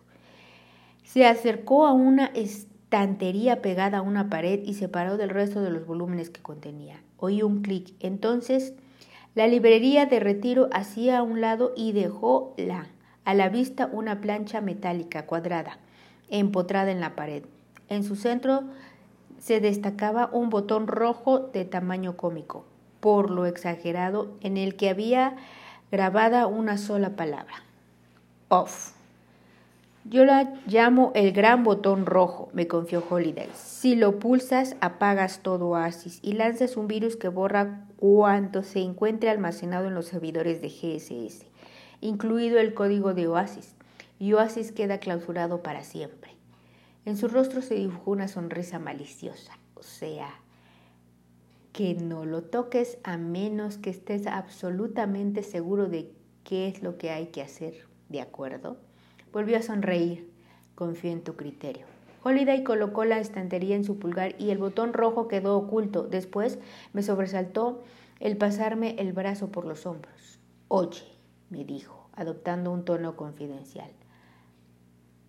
Se 1.03 1.25
acercó 1.25 1.85
a 1.85 1.93
una 1.93 2.27
estantería 2.27 3.61
pegada 3.61 3.99
a 3.99 4.01
una 4.01 4.29
pared 4.29 4.61
y 4.63 4.75
separó 4.75 5.17
del 5.17 5.29
resto 5.29 5.61
de 5.61 5.71
los 5.71 5.85
volúmenes 5.85 6.29
que 6.29 6.41
contenía. 6.41 7.01
Oí 7.17 7.41
un 7.41 7.61
clic. 7.61 7.95
Entonces 7.99 8.73
la 9.35 9.47
librería 9.47 10.05
de 10.05 10.19
retiro 10.19 10.69
hacía 10.71 11.17
a 11.17 11.23
un 11.23 11.41
lado 11.41 11.73
y 11.75 11.91
dejó 11.91 12.53
la, 12.55 12.87
a 13.25 13.33
la 13.33 13.49
vista 13.49 13.89
una 13.91 14.21
plancha 14.21 14.61
metálica 14.61 15.25
cuadrada, 15.25 15.79
empotrada 16.29 16.91
en 16.91 16.99
la 16.99 17.15
pared. 17.15 17.43
En 17.89 18.03
su 18.03 18.15
centro 18.15 18.63
se 19.43 19.59
destacaba 19.59 20.29
un 20.31 20.49
botón 20.49 20.87
rojo 20.87 21.39
de 21.39 21.65
tamaño 21.65 22.15
cómico, 22.15 22.63
por 23.01 23.29
lo 23.29 23.45
exagerado, 23.45 24.29
en 24.39 24.55
el 24.55 24.77
que 24.77 24.87
había 24.87 25.35
grabada 25.91 26.47
una 26.47 26.77
sola 26.77 27.17
palabra. 27.17 27.55
Off. 28.47 28.93
Yo 30.05 30.23
la 30.23 30.53
llamo 30.65 31.11
el 31.13 31.33
gran 31.33 31.65
botón 31.65 32.05
rojo, 32.05 32.51
me 32.53 32.67
confió 32.67 33.03
Holiday. 33.09 33.49
Si 33.53 33.97
lo 33.97 34.17
pulsas, 34.17 34.77
apagas 34.79 35.39
todo 35.39 35.67
Oasis 35.67 36.19
y 36.21 36.33
lanzas 36.33 36.77
un 36.77 36.87
virus 36.87 37.17
que 37.17 37.27
borra 37.27 37.85
cuanto 37.97 38.63
se 38.63 38.79
encuentre 38.79 39.29
almacenado 39.29 39.87
en 39.87 39.93
los 39.93 40.05
servidores 40.05 40.61
de 40.61 40.69
GSS, 40.69 41.47
incluido 41.99 42.59
el 42.59 42.73
código 42.73 43.13
de 43.13 43.27
Oasis, 43.27 43.75
y 44.19 44.31
Oasis 44.31 44.71
queda 44.71 44.99
clausurado 44.99 45.61
para 45.63 45.83
siempre. 45.83 46.32
En 47.05 47.17
su 47.17 47.27
rostro 47.27 47.61
se 47.61 47.75
dibujó 47.75 48.11
una 48.11 48.27
sonrisa 48.27 48.79
maliciosa, 48.79 49.57
o 49.75 49.83
sea, 49.83 50.29
que 51.73 51.95
no 51.95 52.25
lo 52.25 52.43
toques 52.43 52.97
a 53.03 53.17
menos 53.17 53.77
que 53.77 53.89
estés 53.89 54.27
absolutamente 54.27 55.43
seguro 55.43 55.89
de 55.89 56.13
qué 56.43 56.67
es 56.67 56.81
lo 56.81 56.97
que 56.97 57.09
hay 57.09 57.27
que 57.27 57.41
hacer, 57.41 57.87
¿de 58.09 58.21
acuerdo? 58.21 58.77
Volvió 59.33 59.57
a 59.57 59.61
sonreír. 59.61 60.31
Confío 60.75 61.11
en 61.11 61.23
tu 61.23 61.35
criterio. 61.35 61.85
Holiday 62.23 62.63
colocó 62.63 63.05
la 63.05 63.19
estantería 63.19 63.75
en 63.75 63.83
su 63.83 63.99
pulgar 63.99 64.35
y 64.39 64.49
el 64.49 64.57
botón 64.57 64.93
rojo 64.93 65.27
quedó 65.27 65.57
oculto. 65.57 66.03
Después 66.07 66.57
me 66.93 67.03
sobresaltó 67.03 67.83
el 68.19 68.37
pasarme 68.37 68.95
el 68.97 69.13
brazo 69.13 69.51
por 69.51 69.65
los 69.65 69.85
hombros. 69.85 70.39
Oye, 70.67 71.03
me 71.49 71.63
dijo, 71.65 72.09
adoptando 72.13 72.71
un 72.71 72.85
tono 72.85 73.15
confidencial. 73.15 73.91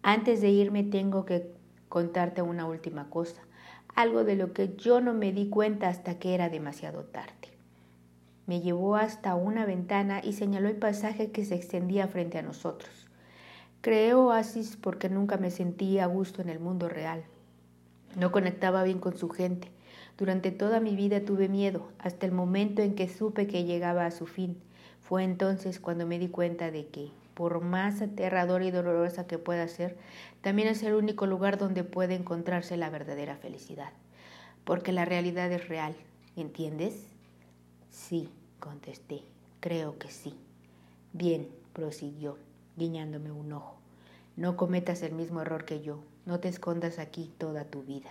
Antes 0.02 0.40
de 0.40 0.50
irme 0.50 0.84
tengo 0.84 1.24
que 1.24 1.52
contarte 1.88 2.42
una 2.42 2.66
última 2.66 3.10
cosa 3.10 3.42
algo 3.94 4.24
de 4.24 4.34
lo 4.34 4.52
que 4.52 4.74
yo 4.76 5.00
no 5.00 5.14
me 5.14 5.32
di 5.32 5.48
cuenta 5.48 5.88
hasta 5.88 6.18
que 6.18 6.34
era 6.34 6.48
demasiado 6.48 7.04
tarde. 7.04 7.32
Me 8.46 8.60
llevó 8.60 8.96
hasta 8.96 9.34
una 9.36 9.64
ventana 9.64 10.20
y 10.22 10.32
señaló 10.32 10.68
el 10.68 10.76
pasaje 10.76 11.30
que 11.30 11.44
se 11.44 11.54
extendía 11.54 12.08
frente 12.08 12.38
a 12.38 12.42
nosotros. 12.42 13.06
Creé 13.80 14.14
oasis 14.14 14.76
porque 14.76 15.08
nunca 15.08 15.36
me 15.36 15.50
sentí 15.50 15.98
a 15.98 16.06
gusto 16.06 16.42
en 16.42 16.48
el 16.48 16.58
mundo 16.58 16.88
real. 16.88 17.24
No 18.16 18.32
conectaba 18.32 18.82
bien 18.82 18.98
con 18.98 19.16
su 19.16 19.28
gente. 19.30 19.68
Durante 20.18 20.50
toda 20.50 20.80
mi 20.80 20.94
vida 20.96 21.24
tuve 21.24 21.48
miedo, 21.48 21.88
hasta 21.98 22.26
el 22.26 22.32
momento 22.32 22.82
en 22.82 22.94
que 22.94 23.08
supe 23.08 23.46
que 23.46 23.64
llegaba 23.64 24.06
a 24.06 24.10
su 24.10 24.26
fin. 24.26 24.58
Fue 25.00 25.24
entonces 25.24 25.80
cuando 25.80 26.06
me 26.06 26.18
di 26.18 26.28
cuenta 26.28 26.70
de 26.70 26.86
que, 26.86 27.10
por 27.34 27.60
más 27.60 28.00
aterradora 28.00 28.64
y 28.64 28.70
dolorosa 28.70 29.26
que 29.26 29.38
pueda 29.38 29.66
ser, 29.68 29.96
también 30.40 30.68
es 30.68 30.82
el 30.82 30.94
único 30.94 31.26
lugar 31.26 31.58
donde 31.58 31.84
puede 31.84 32.14
encontrarse 32.14 32.76
la 32.76 32.90
verdadera 32.90 33.36
felicidad. 33.36 33.92
Porque 34.64 34.92
la 34.92 35.04
realidad 35.04 35.50
es 35.52 35.68
real, 35.68 35.94
¿entiendes? 36.36 37.06
Sí, 37.90 38.30
contesté, 38.60 39.22
creo 39.60 39.98
que 39.98 40.10
sí. 40.10 40.34
Bien, 41.12 41.48
prosiguió, 41.72 42.38
guiñándome 42.76 43.30
un 43.30 43.52
ojo. 43.52 43.76
No 44.36 44.56
cometas 44.56 45.02
el 45.02 45.12
mismo 45.12 45.42
error 45.42 45.64
que 45.64 45.80
yo, 45.80 46.00
no 46.26 46.40
te 46.40 46.48
escondas 46.48 46.98
aquí 46.98 47.30
toda 47.38 47.64
tu 47.64 47.82
vida. 47.82 48.10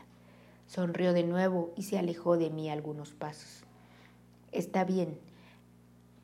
Sonrió 0.68 1.14
de 1.14 1.24
nuevo 1.24 1.74
y 1.76 1.84
se 1.84 1.98
alejó 1.98 2.38
de 2.38 2.50
mí 2.50 2.70
algunos 2.70 3.14
pasos. 3.14 3.64
Está 4.52 4.86
bien, 4.86 5.18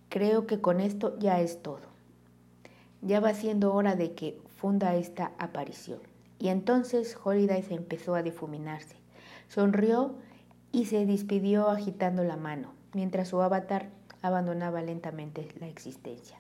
creo 0.08 0.48
que 0.48 0.62
con 0.62 0.80
esto 0.80 1.18
ya 1.20 1.42
es 1.42 1.62
todo. 1.62 1.89
Ya 3.02 3.20
va 3.20 3.34
siendo 3.34 3.74
hora 3.74 3.96
de 3.96 4.14
que 4.14 4.40
funda 4.58 4.96
esta 4.96 5.32
aparición. 5.38 6.00
Y 6.38 6.50
entonces 6.50 7.18
Holiday 7.22 7.64
se 7.64 7.76
empezó 7.76 8.16
a 8.16 8.24
difuminarse. 8.24 8.96
Sonrió 9.48 10.16
y 10.72 10.86
se 10.86 11.06
despidió 11.06 11.70
agitando 11.70 12.24
la 12.24 12.38
mano, 12.38 12.74
mientras 12.94 13.30
su 13.30 13.42
avatar 13.42 13.90
abandonaba 14.22 14.82
lentamente 14.82 15.48
la 15.60 15.68
existencia. 15.68 16.38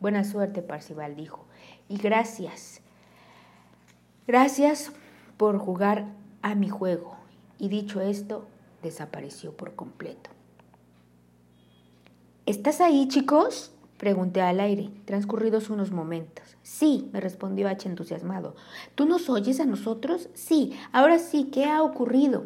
Buena 0.00 0.24
suerte, 0.24 0.62
Parcival 0.62 1.16
dijo, 1.16 1.46
y 1.88 1.96
gracias. 1.96 2.80
Gracias 4.26 4.92
por 5.36 5.58
jugar 5.58 6.06
a 6.42 6.54
mi 6.54 6.68
juego. 6.68 7.16
Y 7.58 7.68
dicho 7.68 8.00
esto, 8.00 8.46
desapareció 8.82 9.56
por 9.56 9.74
completo. 9.74 10.30
¿Estás 12.44 12.80
ahí, 12.80 13.08
chicos? 13.08 13.72
Pregunté 13.96 14.42
al 14.42 14.60
aire, 14.60 14.90
transcurridos 15.06 15.70
unos 15.70 15.90
momentos. 15.90 16.56
Sí, 16.62 17.08
me 17.12 17.20
respondió 17.20 17.68
H 17.68 17.88
entusiasmado. 17.88 18.54
¿Tú 18.94 19.06
nos 19.06 19.30
oyes 19.30 19.58
a 19.60 19.64
nosotros? 19.64 20.28
Sí, 20.34 20.72
ahora 20.92 21.18
sí, 21.18 21.44
¿qué 21.52 21.64
ha 21.64 21.82
ocurrido? 21.82 22.44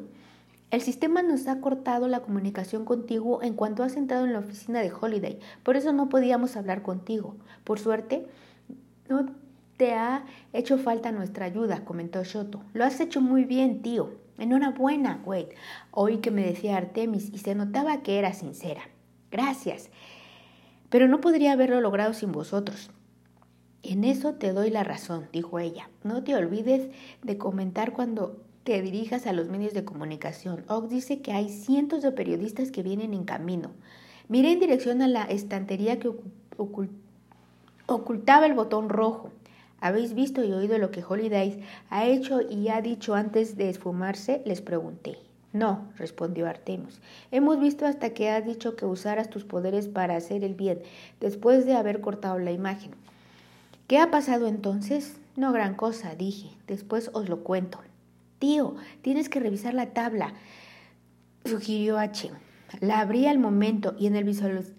El 0.70 0.82
sistema 0.82 1.22
nos 1.22 1.48
ha 1.48 1.60
cortado 1.60 2.06
la 2.06 2.20
comunicación 2.20 2.84
contigo 2.84 3.42
en 3.42 3.54
cuanto 3.54 3.82
has 3.82 3.96
entrado 3.96 4.24
en 4.24 4.32
la 4.32 4.38
oficina 4.38 4.80
de 4.80 4.92
Holiday, 4.92 5.40
por 5.64 5.76
eso 5.76 5.92
no 5.92 6.08
podíamos 6.08 6.56
hablar 6.56 6.82
contigo. 6.82 7.34
Por 7.64 7.80
suerte, 7.80 8.28
no 9.08 9.26
te 9.76 9.94
ha 9.94 10.24
hecho 10.52 10.78
falta 10.78 11.10
nuestra 11.10 11.46
ayuda, 11.46 11.84
comentó 11.84 12.22
Shoto. 12.22 12.62
Lo 12.72 12.84
has 12.84 13.00
hecho 13.00 13.20
muy 13.20 13.44
bien, 13.44 13.82
tío. 13.82 14.10
Enhorabuena, 14.38 15.20
Wade. 15.24 15.56
Oí 15.90 16.18
que 16.18 16.30
me 16.30 16.44
decía 16.44 16.76
Artemis 16.76 17.30
y 17.32 17.38
se 17.38 17.56
notaba 17.56 18.02
que 18.02 18.18
era 18.18 18.32
sincera. 18.32 18.82
Gracias. 19.32 19.90
Pero 20.90 21.08
no 21.08 21.20
podría 21.20 21.52
haberlo 21.52 21.80
logrado 21.80 22.12
sin 22.12 22.32
vosotros. 22.32 22.90
En 23.82 24.04
eso 24.04 24.34
te 24.34 24.52
doy 24.52 24.70
la 24.70 24.84
razón, 24.84 25.28
dijo 25.32 25.58
ella. 25.58 25.88
No 26.04 26.22
te 26.22 26.34
olvides 26.34 26.90
de 27.22 27.38
comentar 27.38 27.92
cuando 27.92 28.42
te 28.64 28.82
dirijas 28.82 29.26
a 29.26 29.32
los 29.32 29.48
medios 29.48 29.72
de 29.72 29.84
comunicación. 29.84 30.64
Ox 30.68 30.90
dice 30.90 31.22
que 31.22 31.32
hay 31.32 31.48
cientos 31.48 32.02
de 32.02 32.12
periodistas 32.12 32.70
que 32.70 32.82
vienen 32.82 33.14
en 33.14 33.24
camino. 33.24 33.70
Miré 34.28 34.52
en 34.52 34.60
dirección 34.60 35.00
a 35.00 35.08
la 35.08 35.24
estantería 35.24 35.98
que 35.98 36.12
ocultaba 37.86 38.46
el 38.46 38.54
botón 38.54 38.90
rojo. 38.90 39.30
¿Habéis 39.80 40.12
visto 40.12 40.44
y 40.44 40.52
oído 40.52 40.76
lo 40.76 40.90
que 40.90 41.02
Holidays 41.02 41.56
ha 41.88 42.04
hecho 42.04 42.42
y 42.42 42.68
ha 42.68 42.82
dicho 42.82 43.14
antes 43.14 43.56
de 43.56 43.70
esfumarse? 43.70 44.42
Les 44.44 44.60
pregunté. 44.60 45.29
No, 45.52 45.88
respondió 45.96 46.46
Artemis. 46.46 47.00
Hemos 47.32 47.60
visto 47.60 47.84
hasta 47.84 48.10
que 48.10 48.30
has 48.30 48.46
dicho 48.46 48.76
que 48.76 48.86
usaras 48.86 49.30
tus 49.30 49.44
poderes 49.44 49.88
para 49.88 50.16
hacer 50.16 50.44
el 50.44 50.54
bien, 50.54 50.80
después 51.18 51.66
de 51.66 51.74
haber 51.74 52.00
cortado 52.00 52.38
la 52.38 52.52
imagen. 52.52 52.92
¿Qué 53.88 53.98
ha 53.98 54.10
pasado 54.12 54.46
entonces? 54.46 55.16
No 55.36 55.52
gran 55.52 55.74
cosa, 55.74 56.14
dije. 56.14 56.50
Después 56.68 57.10
os 57.14 57.28
lo 57.28 57.42
cuento. 57.42 57.80
Tío, 58.38 58.76
tienes 59.02 59.28
que 59.28 59.40
revisar 59.40 59.74
la 59.74 59.86
tabla, 59.86 60.34
sugirió 61.44 61.98
H. 61.98 62.30
La 62.78 63.00
abrí 63.00 63.26
al 63.26 63.40
momento 63.40 63.96
y 63.98 64.06
en 64.06 64.14
el 64.14 64.24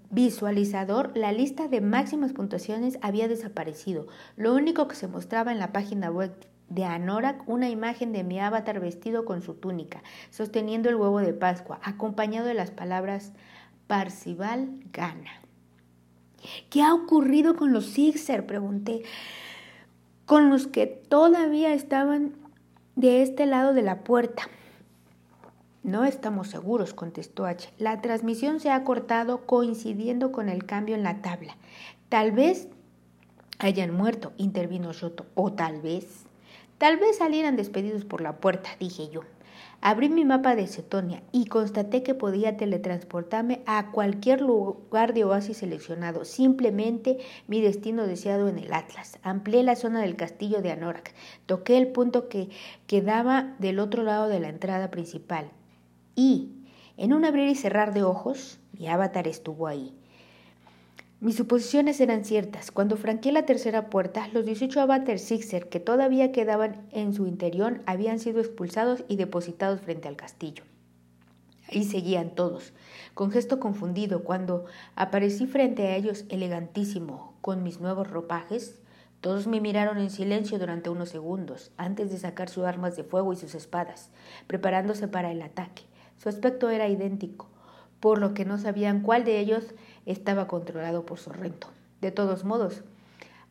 visualizador 0.09 1.11
la 1.13 1.33
lista 1.33 1.67
de 1.67 1.81
máximas 1.81 2.31
puntuaciones 2.31 2.97
había 3.01 3.27
desaparecido. 3.27 4.07
Lo 4.37 4.55
único 4.55 4.87
que 4.87 4.95
se 4.95 5.09
mostraba 5.09 5.51
en 5.51 5.59
la 5.59 5.73
página 5.73 6.09
web 6.09 6.33
de 6.71 6.85
Anorak 6.85 7.47
una 7.47 7.69
imagen 7.69 8.13
de 8.13 8.23
mi 8.23 8.39
avatar 8.39 8.79
vestido 8.79 9.25
con 9.25 9.41
su 9.41 9.55
túnica, 9.55 10.01
sosteniendo 10.29 10.89
el 10.89 10.95
huevo 10.95 11.19
de 11.19 11.33
Pascua, 11.33 11.79
acompañado 11.83 12.47
de 12.47 12.53
las 12.53 12.71
palabras 12.71 13.33
Parcival 13.87 14.69
gana. 14.93 15.41
¿Qué 16.69 16.81
ha 16.81 16.93
ocurrido 16.93 17.55
con 17.55 17.73
los 17.73 17.87
Sixer? 17.87 18.45
pregunté. 18.45 19.03
Con 20.25 20.49
los 20.49 20.67
que 20.67 20.87
todavía 20.87 21.73
estaban 21.73 22.35
de 22.95 23.21
este 23.21 23.45
lado 23.45 23.73
de 23.73 23.81
la 23.81 24.05
puerta. 24.05 24.43
No 25.83 26.05
estamos 26.05 26.47
seguros, 26.47 26.93
contestó 26.93 27.45
H. 27.45 27.69
La 27.77 28.01
transmisión 28.01 28.61
se 28.61 28.71
ha 28.71 28.83
cortado 28.85 29.45
coincidiendo 29.45 30.31
con 30.31 30.47
el 30.47 30.65
cambio 30.65 30.95
en 30.95 31.03
la 31.03 31.21
tabla. 31.21 31.57
Tal 32.07 32.31
vez 32.31 32.69
hayan 33.59 33.93
muerto, 33.93 34.31
intervino 34.37 34.93
Shoto, 34.93 35.25
o 35.35 35.51
tal 35.51 35.81
vez. 35.81 36.30
Tal 36.81 36.97
vez 36.97 37.17
salieran 37.17 37.57
despedidos 37.57 38.05
por 38.05 38.21
la 38.21 38.37
puerta, 38.37 38.71
dije 38.79 39.07
yo. 39.11 39.21
Abrí 39.81 40.09
mi 40.09 40.25
mapa 40.25 40.55
de 40.55 40.65
Cetonia 40.65 41.21
y 41.31 41.45
constaté 41.45 42.01
que 42.01 42.15
podía 42.15 42.57
teletransportarme 42.57 43.61
a 43.67 43.91
cualquier 43.91 44.41
lugar 44.41 45.13
de 45.13 45.23
oasis 45.23 45.57
seleccionado, 45.57 46.25
simplemente 46.25 47.19
mi 47.47 47.61
destino 47.61 48.07
deseado 48.07 48.47
en 48.47 48.57
el 48.57 48.73
Atlas. 48.73 49.19
Amplié 49.21 49.61
la 49.61 49.75
zona 49.75 50.01
del 50.01 50.15
castillo 50.15 50.63
de 50.63 50.71
Anorak, 50.71 51.13
toqué 51.45 51.77
el 51.77 51.89
punto 51.89 52.29
que 52.29 52.49
quedaba 52.87 53.55
del 53.59 53.77
otro 53.77 54.01
lado 54.01 54.27
de 54.27 54.39
la 54.39 54.49
entrada 54.49 54.89
principal 54.89 55.51
y, 56.15 56.49
en 56.97 57.13
un 57.13 57.25
abrir 57.25 57.47
y 57.47 57.53
cerrar 57.53 57.93
de 57.93 58.01
ojos, 58.01 58.57
mi 58.73 58.87
avatar 58.87 59.27
estuvo 59.27 59.67
ahí. 59.67 59.95
Mis 61.21 61.35
suposiciones 61.35 62.01
eran 62.01 62.25
ciertas. 62.25 62.71
Cuando 62.71 62.97
franqueé 62.97 63.31
la 63.31 63.45
tercera 63.45 63.91
puerta, 63.91 64.27
los 64.33 64.43
18 64.43 64.81
Avatar 64.81 65.19
Sixer 65.19 65.69
que 65.69 65.79
todavía 65.79 66.31
quedaban 66.31 66.87
en 66.89 67.13
su 67.13 67.27
interior 67.27 67.81
habían 67.85 68.17
sido 68.17 68.39
expulsados 68.39 69.03
y 69.07 69.17
depositados 69.17 69.81
frente 69.81 70.07
al 70.07 70.15
castillo. 70.15 70.63
Ahí 71.71 71.83
seguían 71.83 72.33
todos, 72.33 72.73
con 73.13 73.29
gesto 73.29 73.59
confundido, 73.59 74.23
cuando 74.23 74.65
aparecí 74.95 75.45
frente 75.45 75.89
a 75.89 75.95
ellos 75.95 76.25
elegantísimo, 76.29 77.35
con 77.41 77.61
mis 77.61 77.79
nuevos 77.79 78.09
ropajes. 78.09 78.79
Todos 79.21 79.45
me 79.45 79.61
miraron 79.61 79.99
en 79.99 80.09
silencio 80.09 80.57
durante 80.57 80.89
unos 80.89 81.09
segundos, 81.09 81.71
antes 81.77 82.09
de 82.09 82.17
sacar 82.17 82.49
sus 82.49 82.63
armas 82.63 82.95
de 82.95 83.03
fuego 83.03 83.31
y 83.31 83.35
sus 83.35 83.53
espadas, 83.53 84.09
preparándose 84.47 85.07
para 85.07 85.31
el 85.31 85.43
ataque. 85.43 85.83
Su 86.17 86.29
aspecto 86.29 86.71
era 86.71 86.87
idéntico, 86.87 87.47
por 87.99 88.19
lo 88.19 88.33
que 88.33 88.43
no 88.43 88.57
sabían 88.57 89.01
cuál 89.01 89.23
de 89.23 89.39
ellos 89.39 89.75
estaba 90.05 90.47
controlado 90.47 91.05
por 91.05 91.19
Sorrento. 91.19 91.67
De 92.01 92.11
todos 92.11 92.43
modos, 92.43 92.83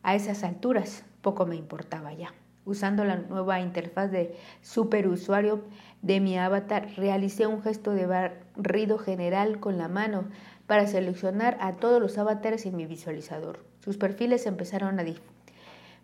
a 0.02 0.14
esas 0.14 0.44
alturas 0.44 1.04
poco 1.22 1.46
me 1.46 1.56
importaba 1.56 2.12
ya. 2.12 2.32
Usando 2.64 3.04
la 3.04 3.16
nueva 3.16 3.60
interfaz 3.60 4.10
de 4.10 4.36
superusuario 4.62 5.62
de 6.02 6.20
mi 6.20 6.38
avatar, 6.38 6.88
realicé 6.96 7.46
un 7.46 7.62
gesto 7.62 7.92
de 7.92 8.06
barrido 8.06 8.98
general 8.98 9.60
con 9.60 9.78
la 9.78 9.88
mano 9.88 10.24
para 10.66 10.86
seleccionar 10.86 11.56
a 11.60 11.76
todos 11.76 12.00
los 12.00 12.16
avatares 12.18 12.66
en 12.66 12.76
mi 12.76 12.86
visualizador. 12.86 13.60
Sus 13.82 13.96
perfiles 13.96 14.46
empezaron 14.46 15.00
a 15.00 15.04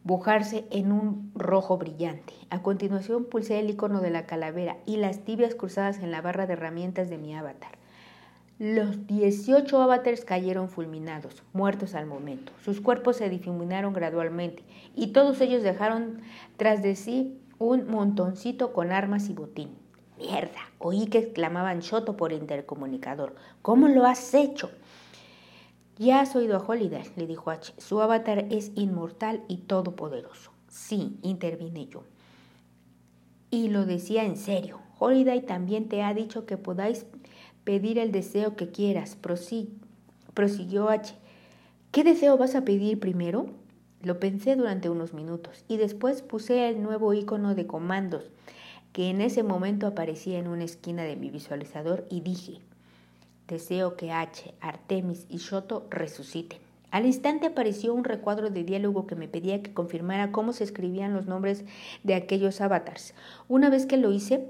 dibujarse 0.03 0.65
en 0.71 0.93
un 0.93 1.31
rojo 1.35 1.77
brillante. 1.79 2.33
A 2.51 2.63
continuación 2.63 3.27
pulsé 3.27 3.61
el 3.61 3.71
icono 3.71 4.01
de 4.01 4.11
la 4.11 4.27
calavera 4.27 4.79
y 4.87 4.97
las 4.97 5.21
tibias 5.21 5.55
cruzadas 5.55 5.99
en 5.99 6.11
la 6.11 6.23
barra 6.23 6.47
de 6.47 6.55
herramientas 6.55 7.11
de 7.11 7.19
mi 7.19 7.35
avatar. 7.35 7.73
Los 8.59 9.07
18 9.07 9.83
avatars 9.83 10.25
cayeron 10.25 10.71
fulminados, 10.71 11.43
muertos 11.53 11.95
al 11.95 12.07
momento. 12.07 12.53
Sus 12.65 12.81
cuerpos 12.81 13.17
se 13.17 13.29
difuminaron 13.29 13.93
gradualmente 13.93 14.65
y 14.95 15.09
todos 15.09 15.43
ellos 15.43 15.63
dejaron 15.63 16.23
tras 16.57 16.83
de 16.83 16.97
sí 16.97 17.39
un 17.59 17.87
montoncito 17.87 18.73
con 18.73 18.93
armas 18.93 19.29
y 19.29 19.35
botín. 19.35 19.77
Mierda, 20.17 20.61
oí 20.79 21.05
que 21.07 21.19
exclamaban 21.19 21.81
Shoto 21.81 22.17
por 22.17 22.33
intercomunicador. 22.33 23.35
¿Cómo 23.61 23.89
lo 23.89 24.07
has 24.07 24.33
hecho? 24.33 24.71
Ya 25.99 26.21
has 26.21 26.35
oído 26.35 26.57
a 26.57 26.65
Holiday, 26.67 27.05
le 27.17 27.27
dijo 27.27 27.51
H. 27.51 27.75
Su 27.77 28.01
avatar 28.01 28.47
es 28.51 28.73
inmortal 28.75 29.43
y 29.49 29.59
todopoderoso. 29.59 30.51
Sí, 30.69 31.19
intervine 31.21 31.89
yo. 31.89 32.05
Y 33.51 33.69
lo 33.69 33.85
decía 33.85 34.25
en 34.25 34.37
serio. 34.37 34.81
Holiday 34.99 35.43
también 35.43 35.91
te 35.91 36.03
ha 36.03 36.15
dicho 36.15 36.47
que 36.47 36.57
podáis 36.57 37.05
pedir 37.67 37.99
el 37.99 38.13
deseo 38.13 38.55
que 38.55 38.71
quieras, 38.71 39.17
prosiguió 39.17 40.89
H. 40.89 41.15
¿Qué 41.91 42.05
deseo 42.05 42.39
vas 42.39 42.55
a 42.55 42.65
pedir 42.65 43.01
primero? 43.01 43.47
Lo 44.03 44.21
pensé 44.21 44.55
durante 44.55 44.89
unos 44.89 45.15
minutos 45.15 45.65
y 45.67 45.77
después 45.77 46.23
puse 46.23 46.69
el 46.69 46.81
nuevo 46.81 47.13
icono 47.13 47.57
de 47.57 47.67
comandos 47.67 48.31
que 48.93 49.11
en 49.11 49.21
ese 49.21 49.43
momento 49.43 49.89
aparecía 49.89 50.39
en 50.39 50.47
una 50.47 50.63
esquina 50.63 51.03
de 51.03 51.17
mi 51.17 51.29
visualizador 51.29 52.07
y 52.09 52.21
dije, 52.21 52.61
deseo 53.49 53.97
que 53.97 54.13
H, 54.13 54.55
Artemis 54.61 55.27
y 55.29 55.39
Shoto 55.39 55.89
resuciten. 55.91 56.61
Al 56.93 57.05
instante 57.05 57.47
apareció 57.47 57.95
un 57.95 58.05
recuadro 58.05 58.49
de 58.49 58.63
diálogo 58.63 59.09
que 59.09 59.17
me 59.17 59.27
pedía 59.27 59.61
que 59.61 59.75
confirmara 59.75 60.31
cómo 60.31 60.53
se 60.53 60.63
escribían 60.63 61.15
los 61.15 61.27
nombres 61.27 61.65
de 62.05 62.15
aquellos 62.15 62.61
avatars. 62.61 63.13
Una 63.49 63.71
vez 63.71 63.87
que 63.87 63.97
lo 63.97 64.13
hice, 64.13 64.47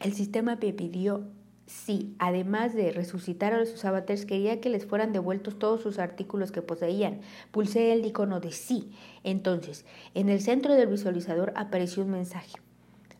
el 0.00 0.14
sistema 0.14 0.56
me 0.56 0.72
pidió 0.72 1.24
Sí, 1.68 2.16
además 2.18 2.74
de 2.74 2.92
resucitar 2.92 3.52
a 3.52 3.66
sus 3.66 3.84
avatars, 3.84 4.24
quería 4.24 4.58
que 4.58 4.70
les 4.70 4.86
fueran 4.86 5.12
devueltos 5.12 5.58
todos 5.58 5.82
sus 5.82 5.98
artículos 5.98 6.50
que 6.50 6.62
poseían. 6.62 7.20
Pulsé 7.50 7.92
el 7.92 8.06
icono 8.06 8.40
de 8.40 8.52
sí. 8.52 8.90
Entonces, 9.22 9.84
en 10.14 10.30
el 10.30 10.40
centro 10.40 10.72
del 10.74 10.88
visualizador 10.88 11.52
apareció 11.56 12.04
un 12.04 12.10
mensaje. 12.12 12.54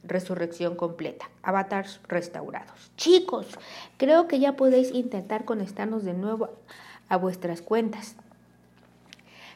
Resurrección 0.02 0.76
completa. 0.76 1.28
Avatars 1.42 2.00
restaurados. 2.08 2.90
Chicos, 2.96 3.48
creo 3.98 4.28
que 4.28 4.40
ya 4.40 4.56
podéis 4.56 4.94
intentar 4.94 5.44
conectarnos 5.44 6.04
de 6.04 6.14
nuevo 6.14 6.48
a 7.11 7.18
vuestras 7.18 7.61
cuentas. 7.61 8.16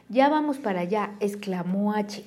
Ya 0.07 0.29
vamos 0.29 0.59
para 0.59 0.81
allá, 0.81 1.15
exclamó 1.19 1.93
H. 1.93 2.23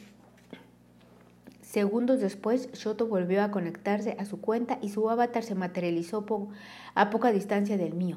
Segundos 1.76 2.20
después, 2.20 2.72
Shoto 2.72 3.06
volvió 3.06 3.42
a 3.42 3.50
conectarse 3.50 4.16
a 4.18 4.24
su 4.24 4.40
cuenta 4.40 4.78
y 4.80 4.88
su 4.88 5.10
avatar 5.10 5.42
se 5.42 5.54
materializó 5.54 6.24
a 6.94 7.10
poca 7.10 7.32
distancia 7.32 7.76
del 7.76 7.92
mío. 7.92 8.16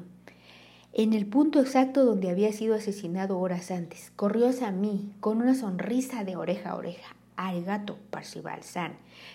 En 0.94 1.12
el 1.12 1.26
punto 1.26 1.60
exacto 1.60 2.06
donde 2.06 2.30
había 2.30 2.54
sido 2.54 2.74
asesinado 2.74 3.38
horas 3.38 3.70
antes, 3.70 4.12
corrió 4.16 4.48
hacia 4.48 4.70
mí 4.70 5.12
con 5.20 5.42
una 5.42 5.54
sonrisa 5.54 6.24
de 6.24 6.36
oreja 6.36 6.70
a 6.70 6.76
oreja. 6.76 7.14
Arigato, 7.36 7.98
Parcival 8.08 8.62
San, 8.62 8.94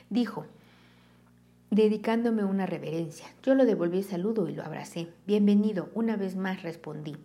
dijo, 0.09 0.47
dedicándome 1.69 2.43
una 2.43 2.65
reverencia. 2.65 3.27
Yo 3.43 3.53
lo 3.53 3.63
devolví 3.63 3.99
el 3.99 4.05
saludo 4.05 4.49
y 4.49 4.55
lo 4.55 4.63
abracé. 4.63 5.07
Bienvenido, 5.27 5.89
una 5.93 6.15
vez 6.15 6.35
más 6.35 6.63
respondí. 6.63 7.15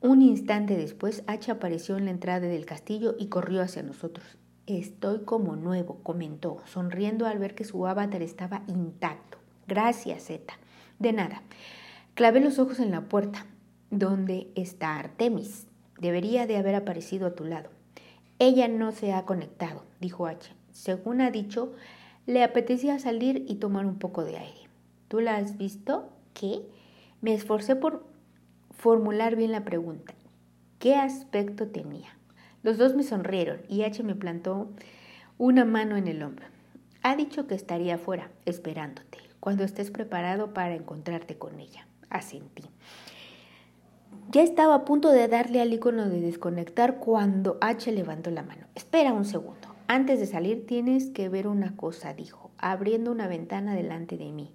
Un 0.00 0.22
instante 0.22 0.76
después, 0.76 1.24
H 1.26 1.50
apareció 1.50 1.96
en 1.96 2.04
la 2.04 2.12
entrada 2.12 2.46
del 2.46 2.64
castillo 2.64 3.16
y 3.18 3.26
corrió 3.26 3.60
hacia 3.60 3.82
nosotros. 3.82 4.38
Estoy 4.66 5.20
como 5.20 5.54
nuevo, 5.54 6.00
comentó, 6.02 6.60
sonriendo 6.66 7.26
al 7.26 7.38
ver 7.38 7.54
que 7.54 7.62
su 7.62 7.86
avatar 7.86 8.20
estaba 8.22 8.64
intacto. 8.66 9.38
Gracias, 9.68 10.24
Zeta. 10.26 10.54
De 10.98 11.12
nada. 11.12 11.42
Clavé 12.14 12.40
los 12.40 12.58
ojos 12.58 12.80
en 12.80 12.90
la 12.90 13.02
puerta. 13.02 13.46
¿Dónde 13.90 14.50
está 14.56 14.98
Artemis? 14.98 15.68
Debería 16.00 16.48
de 16.48 16.56
haber 16.56 16.74
aparecido 16.74 17.28
a 17.28 17.34
tu 17.36 17.44
lado. 17.44 17.70
Ella 18.40 18.66
no 18.66 18.90
se 18.90 19.12
ha 19.12 19.24
conectado, 19.24 19.84
dijo 20.00 20.26
H. 20.26 20.52
Según 20.72 21.20
ha 21.20 21.30
dicho, 21.30 21.72
le 22.26 22.42
apetecía 22.42 22.98
salir 22.98 23.44
y 23.46 23.56
tomar 23.56 23.86
un 23.86 24.00
poco 24.00 24.24
de 24.24 24.36
aire. 24.36 24.68
¿Tú 25.06 25.20
la 25.20 25.36
has 25.36 25.56
visto? 25.56 26.08
¿Qué? 26.34 26.62
Me 27.20 27.34
esforcé 27.34 27.76
por 27.76 28.04
formular 28.76 29.36
bien 29.36 29.52
la 29.52 29.64
pregunta. 29.64 30.14
¿Qué 30.80 30.96
aspecto 30.96 31.68
tenía? 31.68 32.15
Los 32.66 32.78
dos 32.78 32.96
me 32.96 33.04
sonrieron 33.04 33.60
y 33.68 33.84
H 33.84 34.02
me 34.02 34.16
plantó 34.16 34.68
una 35.38 35.64
mano 35.64 35.96
en 35.96 36.08
el 36.08 36.20
hombro. 36.24 36.46
Ha 37.04 37.14
dicho 37.14 37.46
que 37.46 37.54
estaría 37.54 37.94
afuera, 37.94 38.32
esperándote, 38.44 39.18
cuando 39.38 39.62
estés 39.62 39.92
preparado 39.92 40.52
para 40.52 40.74
encontrarte 40.74 41.38
con 41.38 41.60
ella. 41.60 41.86
Asentí. 42.10 42.64
Ya 44.32 44.42
estaba 44.42 44.74
a 44.74 44.84
punto 44.84 45.12
de 45.12 45.28
darle 45.28 45.60
al 45.60 45.72
icono 45.72 46.08
de 46.08 46.20
desconectar 46.20 46.96
cuando 46.96 47.56
H 47.60 47.92
levantó 47.92 48.32
la 48.32 48.42
mano. 48.42 48.66
Espera 48.74 49.12
un 49.12 49.26
segundo. 49.26 49.68
Antes 49.86 50.18
de 50.18 50.26
salir 50.26 50.66
tienes 50.66 51.10
que 51.10 51.28
ver 51.28 51.46
una 51.46 51.76
cosa, 51.76 52.14
dijo, 52.14 52.50
abriendo 52.58 53.12
una 53.12 53.28
ventana 53.28 53.76
delante 53.76 54.16
de 54.16 54.32
mí. 54.32 54.50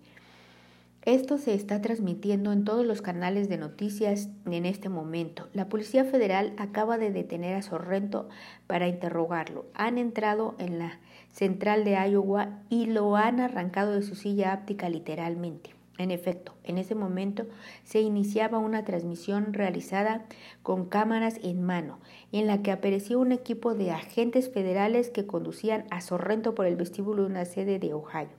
Esto 1.03 1.39
se 1.39 1.55
está 1.55 1.81
transmitiendo 1.81 2.51
en 2.51 2.63
todos 2.63 2.85
los 2.85 3.01
canales 3.01 3.49
de 3.49 3.57
noticias 3.57 4.29
en 4.45 4.67
este 4.67 4.87
momento. 4.87 5.47
La 5.51 5.67
Policía 5.67 6.05
Federal 6.05 6.53
acaba 6.57 6.99
de 6.99 7.09
detener 7.11 7.55
a 7.55 7.63
Sorrento 7.63 8.29
para 8.67 8.87
interrogarlo. 8.87 9.65
Han 9.73 9.97
entrado 9.97 10.53
en 10.59 10.77
la 10.77 10.99
central 11.31 11.85
de 11.85 11.93
Iowa 11.93 12.59
y 12.69 12.85
lo 12.85 13.15
han 13.15 13.39
arrancado 13.39 13.93
de 13.93 14.03
su 14.03 14.13
silla 14.13 14.53
áptica 14.53 14.89
literalmente. 14.89 15.71
En 15.97 16.11
efecto, 16.11 16.53
en 16.63 16.77
ese 16.77 16.93
momento 16.93 17.47
se 17.83 18.01
iniciaba 18.01 18.59
una 18.59 18.85
transmisión 18.85 19.53
realizada 19.53 20.25
con 20.61 20.85
cámaras 20.85 21.39
en 21.41 21.63
mano, 21.63 21.99
en 22.31 22.45
la 22.45 22.61
que 22.61 22.71
apareció 22.71 23.19
un 23.19 23.31
equipo 23.31 23.73
de 23.73 23.89
agentes 23.89 24.51
federales 24.51 25.09
que 25.09 25.25
conducían 25.25 25.85
a 25.89 25.99
Sorrento 26.01 26.53
por 26.53 26.67
el 26.67 26.75
vestíbulo 26.75 27.23
de 27.23 27.29
una 27.29 27.45
sede 27.45 27.79
de 27.79 27.95
Ohio. 27.95 28.29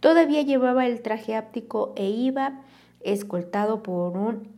Todavía 0.00 0.42
llevaba 0.42 0.86
el 0.86 1.02
traje 1.02 1.34
áptico 1.34 1.92
e 1.96 2.08
iba 2.10 2.62
escoltado 3.00 3.82
por 3.82 4.16
un 4.16 4.56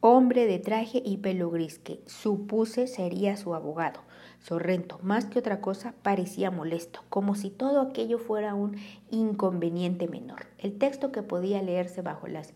hombre 0.00 0.46
de 0.46 0.58
traje 0.58 1.02
y 1.04 1.18
pelo 1.18 1.50
gris 1.50 1.78
que 1.78 2.02
supuse 2.06 2.86
sería 2.86 3.36
su 3.36 3.54
abogado. 3.54 4.00
Sorrento, 4.40 4.98
más 5.02 5.26
que 5.26 5.38
otra 5.38 5.60
cosa, 5.60 5.94
parecía 6.02 6.50
molesto, 6.50 7.00
como 7.10 7.34
si 7.34 7.50
todo 7.50 7.80
aquello 7.82 8.18
fuera 8.18 8.54
un 8.54 8.76
inconveniente 9.10 10.08
menor. 10.08 10.46
El 10.58 10.78
texto 10.78 11.12
que 11.12 11.22
podía 11.22 11.62
leerse 11.62 12.00
bajo 12.00 12.26
las 12.26 12.54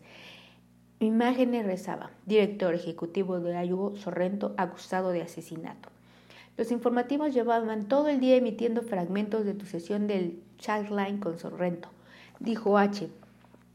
imágenes 0.99 1.65
rezaba, 1.65 2.11
director 2.25 2.73
ejecutivo 2.73 3.39
de 3.39 3.55
Ayugo 3.55 3.95
Sorrento 3.95 4.55
acusado 4.57 5.11
de 5.11 5.21
asesinato. 5.21 5.89
Los 6.57 6.71
informativos 6.71 7.33
llevaban 7.33 7.87
todo 7.87 8.07
el 8.07 8.19
día 8.19 8.35
emitiendo 8.35 8.81
fragmentos 8.81 9.45
de 9.45 9.53
tu 9.53 9.65
sesión 9.65 10.07
del 10.07 10.41
chatline 10.57 11.19
con 11.19 11.37
Sorrento, 11.37 11.89
dijo 12.39 12.77
H, 12.77 13.09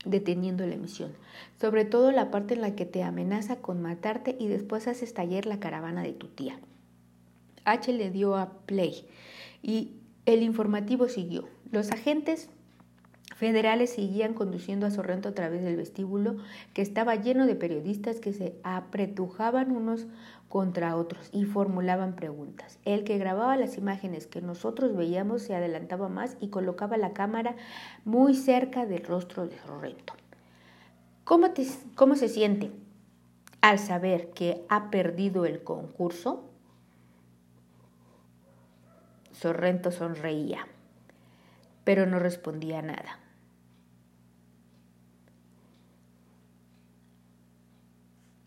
deteniendo 0.04 0.66
la 0.66 0.74
emisión, 0.74 1.12
sobre 1.60 1.84
todo 1.84 2.10
la 2.10 2.30
parte 2.30 2.54
en 2.54 2.62
la 2.62 2.74
que 2.74 2.86
te 2.86 3.02
amenaza 3.02 3.56
con 3.56 3.82
matarte 3.82 4.36
y 4.38 4.48
después 4.48 4.88
haces 4.88 5.12
tallar 5.12 5.44
la 5.44 5.60
caravana 5.60 6.02
de 6.02 6.12
tu 6.12 6.28
tía. 6.28 6.58
H 7.64 7.92
le 7.92 8.10
dio 8.10 8.36
a 8.36 8.50
play 8.64 9.06
y 9.62 9.92
el 10.24 10.42
informativo 10.42 11.08
siguió. 11.08 11.48
Los 11.70 11.90
agentes 11.90 12.48
federales 13.40 13.94
seguían 13.94 14.34
conduciendo 14.34 14.84
a 14.84 14.90
Sorrento 14.90 15.30
a 15.30 15.32
través 15.32 15.62
del 15.62 15.74
vestíbulo 15.74 16.36
que 16.74 16.82
estaba 16.82 17.14
lleno 17.14 17.46
de 17.46 17.54
periodistas 17.54 18.20
que 18.20 18.34
se 18.34 18.54
apretujaban 18.64 19.74
unos 19.74 20.06
contra 20.50 20.94
otros 20.94 21.30
y 21.32 21.46
formulaban 21.46 22.16
preguntas. 22.16 22.78
El 22.84 23.02
que 23.02 23.16
grababa 23.16 23.56
las 23.56 23.78
imágenes 23.78 24.26
que 24.26 24.42
nosotros 24.42 24.94
veíamos 24.94 25.40
se 25.40 25.54
adelantaba 25.54 26.10
más 26.10 26.36
y 26.38 26.48
colocaba 26.48 26.98
la 26.98 27.14
cámara 27.14 27.56
muy 28.04 28.34
cerca 28.34 28.84
del 28.84 29.06
rostro 29.06 29.46
de 29.46 29.58
Sorrento. 29.60 30.12
¿Cómo, 31.24 31.48
cómo 31.94 32.16
se 32.16 32.28
siente 32.28 32.70
al 33.62 33.78
saber 33.78 34.32
que 34.34 34.66
ha 34.68 34.90
perdido 34.90 35.46
el 35.46 35.62
concurso? 35.62 36.44
Sorrento 39.32 39.92
sonreía, 39.92 40.66
pero 41.84 42.04
no 42.04 42.18
respondía 42.18 42.82
nada. 42.82 43.18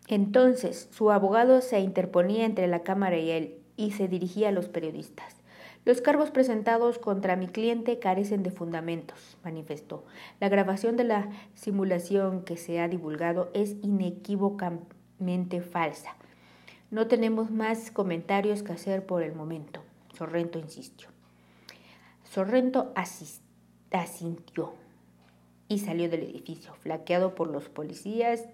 Entonces 0.08 0.90
su 0.92 1.12
abogado 1.12 1.62
se 1.62 1.80
interponía 1.80 2.46
entre 2.46 2.68
la 2.68 2.84
Cámara 2.84 3.18
y 3.18 3.32
él 3.32 3.58
y 3.78 3.92
se 3.92 4.08
dirigía 4.08 4.50
a 4.50 4.52
los 4.52 4.68
periodistas. 4.68 5.36
Los 5.86 6.00
cargos 6.00 6.32
presentados 6.32 6.98
contra 6.98 7.36
mi 7.36 7.48
cliente 7.48 8.00
carecen 8.00 8.42
de 8.42 8.52
fundamentos, 8.52 9.38
manifestó. 9.44 10.06
La 10.40 10.48
grabación 10.48 10.96
de 10.96 11.04
la 11.04 11.30
simulación 11.56 12.44
que 12.44 12.56
se 12.56 12.80
ha 12.80 12.88
divulgado 12.88 13.50
es 13.54 13.76
inequívocamente 13.82 15.62
falsa. 15.62 16.16
No 16.90 17.08
tenemos 17.08 17.52
más 17.52 17.92
comentarios 17.92 18.64
que 18.64 18.72
hacer 18.72 19.06
por 19.06 19.24
el 19.24 19.34
momento. 19.34 19.82
Sorrento 20.18 20.58
insistió. 20.58 21.10
Sorrento 22.24 22.94
asintió 23.92 24.74
y 25.68 25.80
salió 25.80 26.10
del 26.10 26.24
edificio, 26.24 26.74
flaqueado 26.76 27.36
por 27.36 27.50
los 27.50 27.68
policías 27.68 28.46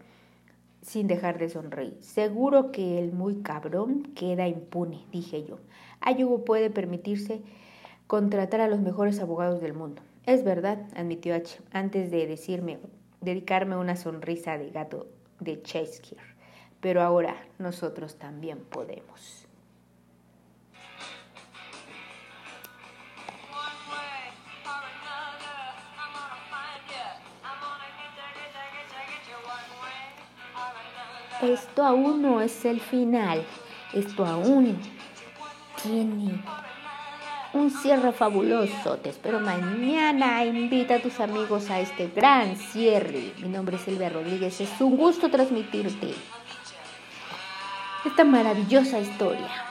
sin 0.82 1.08
dejar 1.08 1.38
de 1.38 1.50
sonreír. 1.50 1.98
Seguro 2.02 2.72
que 2.72 3.00
el 3.00 3.12
muy 3.12 3.42
cabrón 3.42 4.04
queda 4.16 4.48
impune, 4.48 5.06
dije 5.12 5.44
yo. 5.44 5.60
Ayugo 6.02 6.46
puede 6.46 6.70
permitirse 6.70 7.42
contratar 8.08 8.62
a 8.62 8.68
los 8.68 8.80
mejores 8.80 9.20
abogados 9.20 9.62
del 9.62 9.74
mundo. 9.74 10.02
Es 10.26 10.44
verdad, 10.44 10.88
admitió 10.96 11.36
H, 11.36 11.60
antes 11.72 12.12
de 12.12 12.28
decirme, 12.28 12.80
dedicarme 13.22 13.76
una 13.76 13.96
sonrisa 13.96 14.58
de 14.58 14.70
gato 14.70 15.08
de 15.40 15.62
Shakespeare. 15.64 16.36
Pero 16.82 17.02
ahora 17.02 17.36
nosotros 17.58 18.16
también 18.16 18.60
podemos. 18.60 19.39
Esto 31.42 31.86
aún 31.86 32.22
no 32.22 32.42
es 32.42 32.66
el 32.66 32.82
final. 32.82 33.46
Esto 33.94 34.26
aún 34.26 34.78
tiene 35.82 36.44
un 37.54 37.72
cierre 37.72 38.12
fabuloso. 38.12 38.98
Te 38.98 39.10
espero 39.10 39.40
mañana. 39.40 40.44
Invita 40.44 40.96
a 40.96 41.00
tus 41.00 41.20
amigos 41.22 41.70
a 41.70 41.80
este 41.80 42.08
gran 42.14 42.58
cierre. 42.58 43.32
Mi 43.42 43.48
nombre 43.48 43.78
es 43.78 43.84
Silvia 43.84 44.10
Rodríguez. 44.10 44.60
Es 44.60 44.82
un 44.82 44.98
gusto 44.98 45.30
transmitirte 45.30 46.14
esta 48.06 48.24
maravillosa 48.26 49.00
historia. 49.00 49.69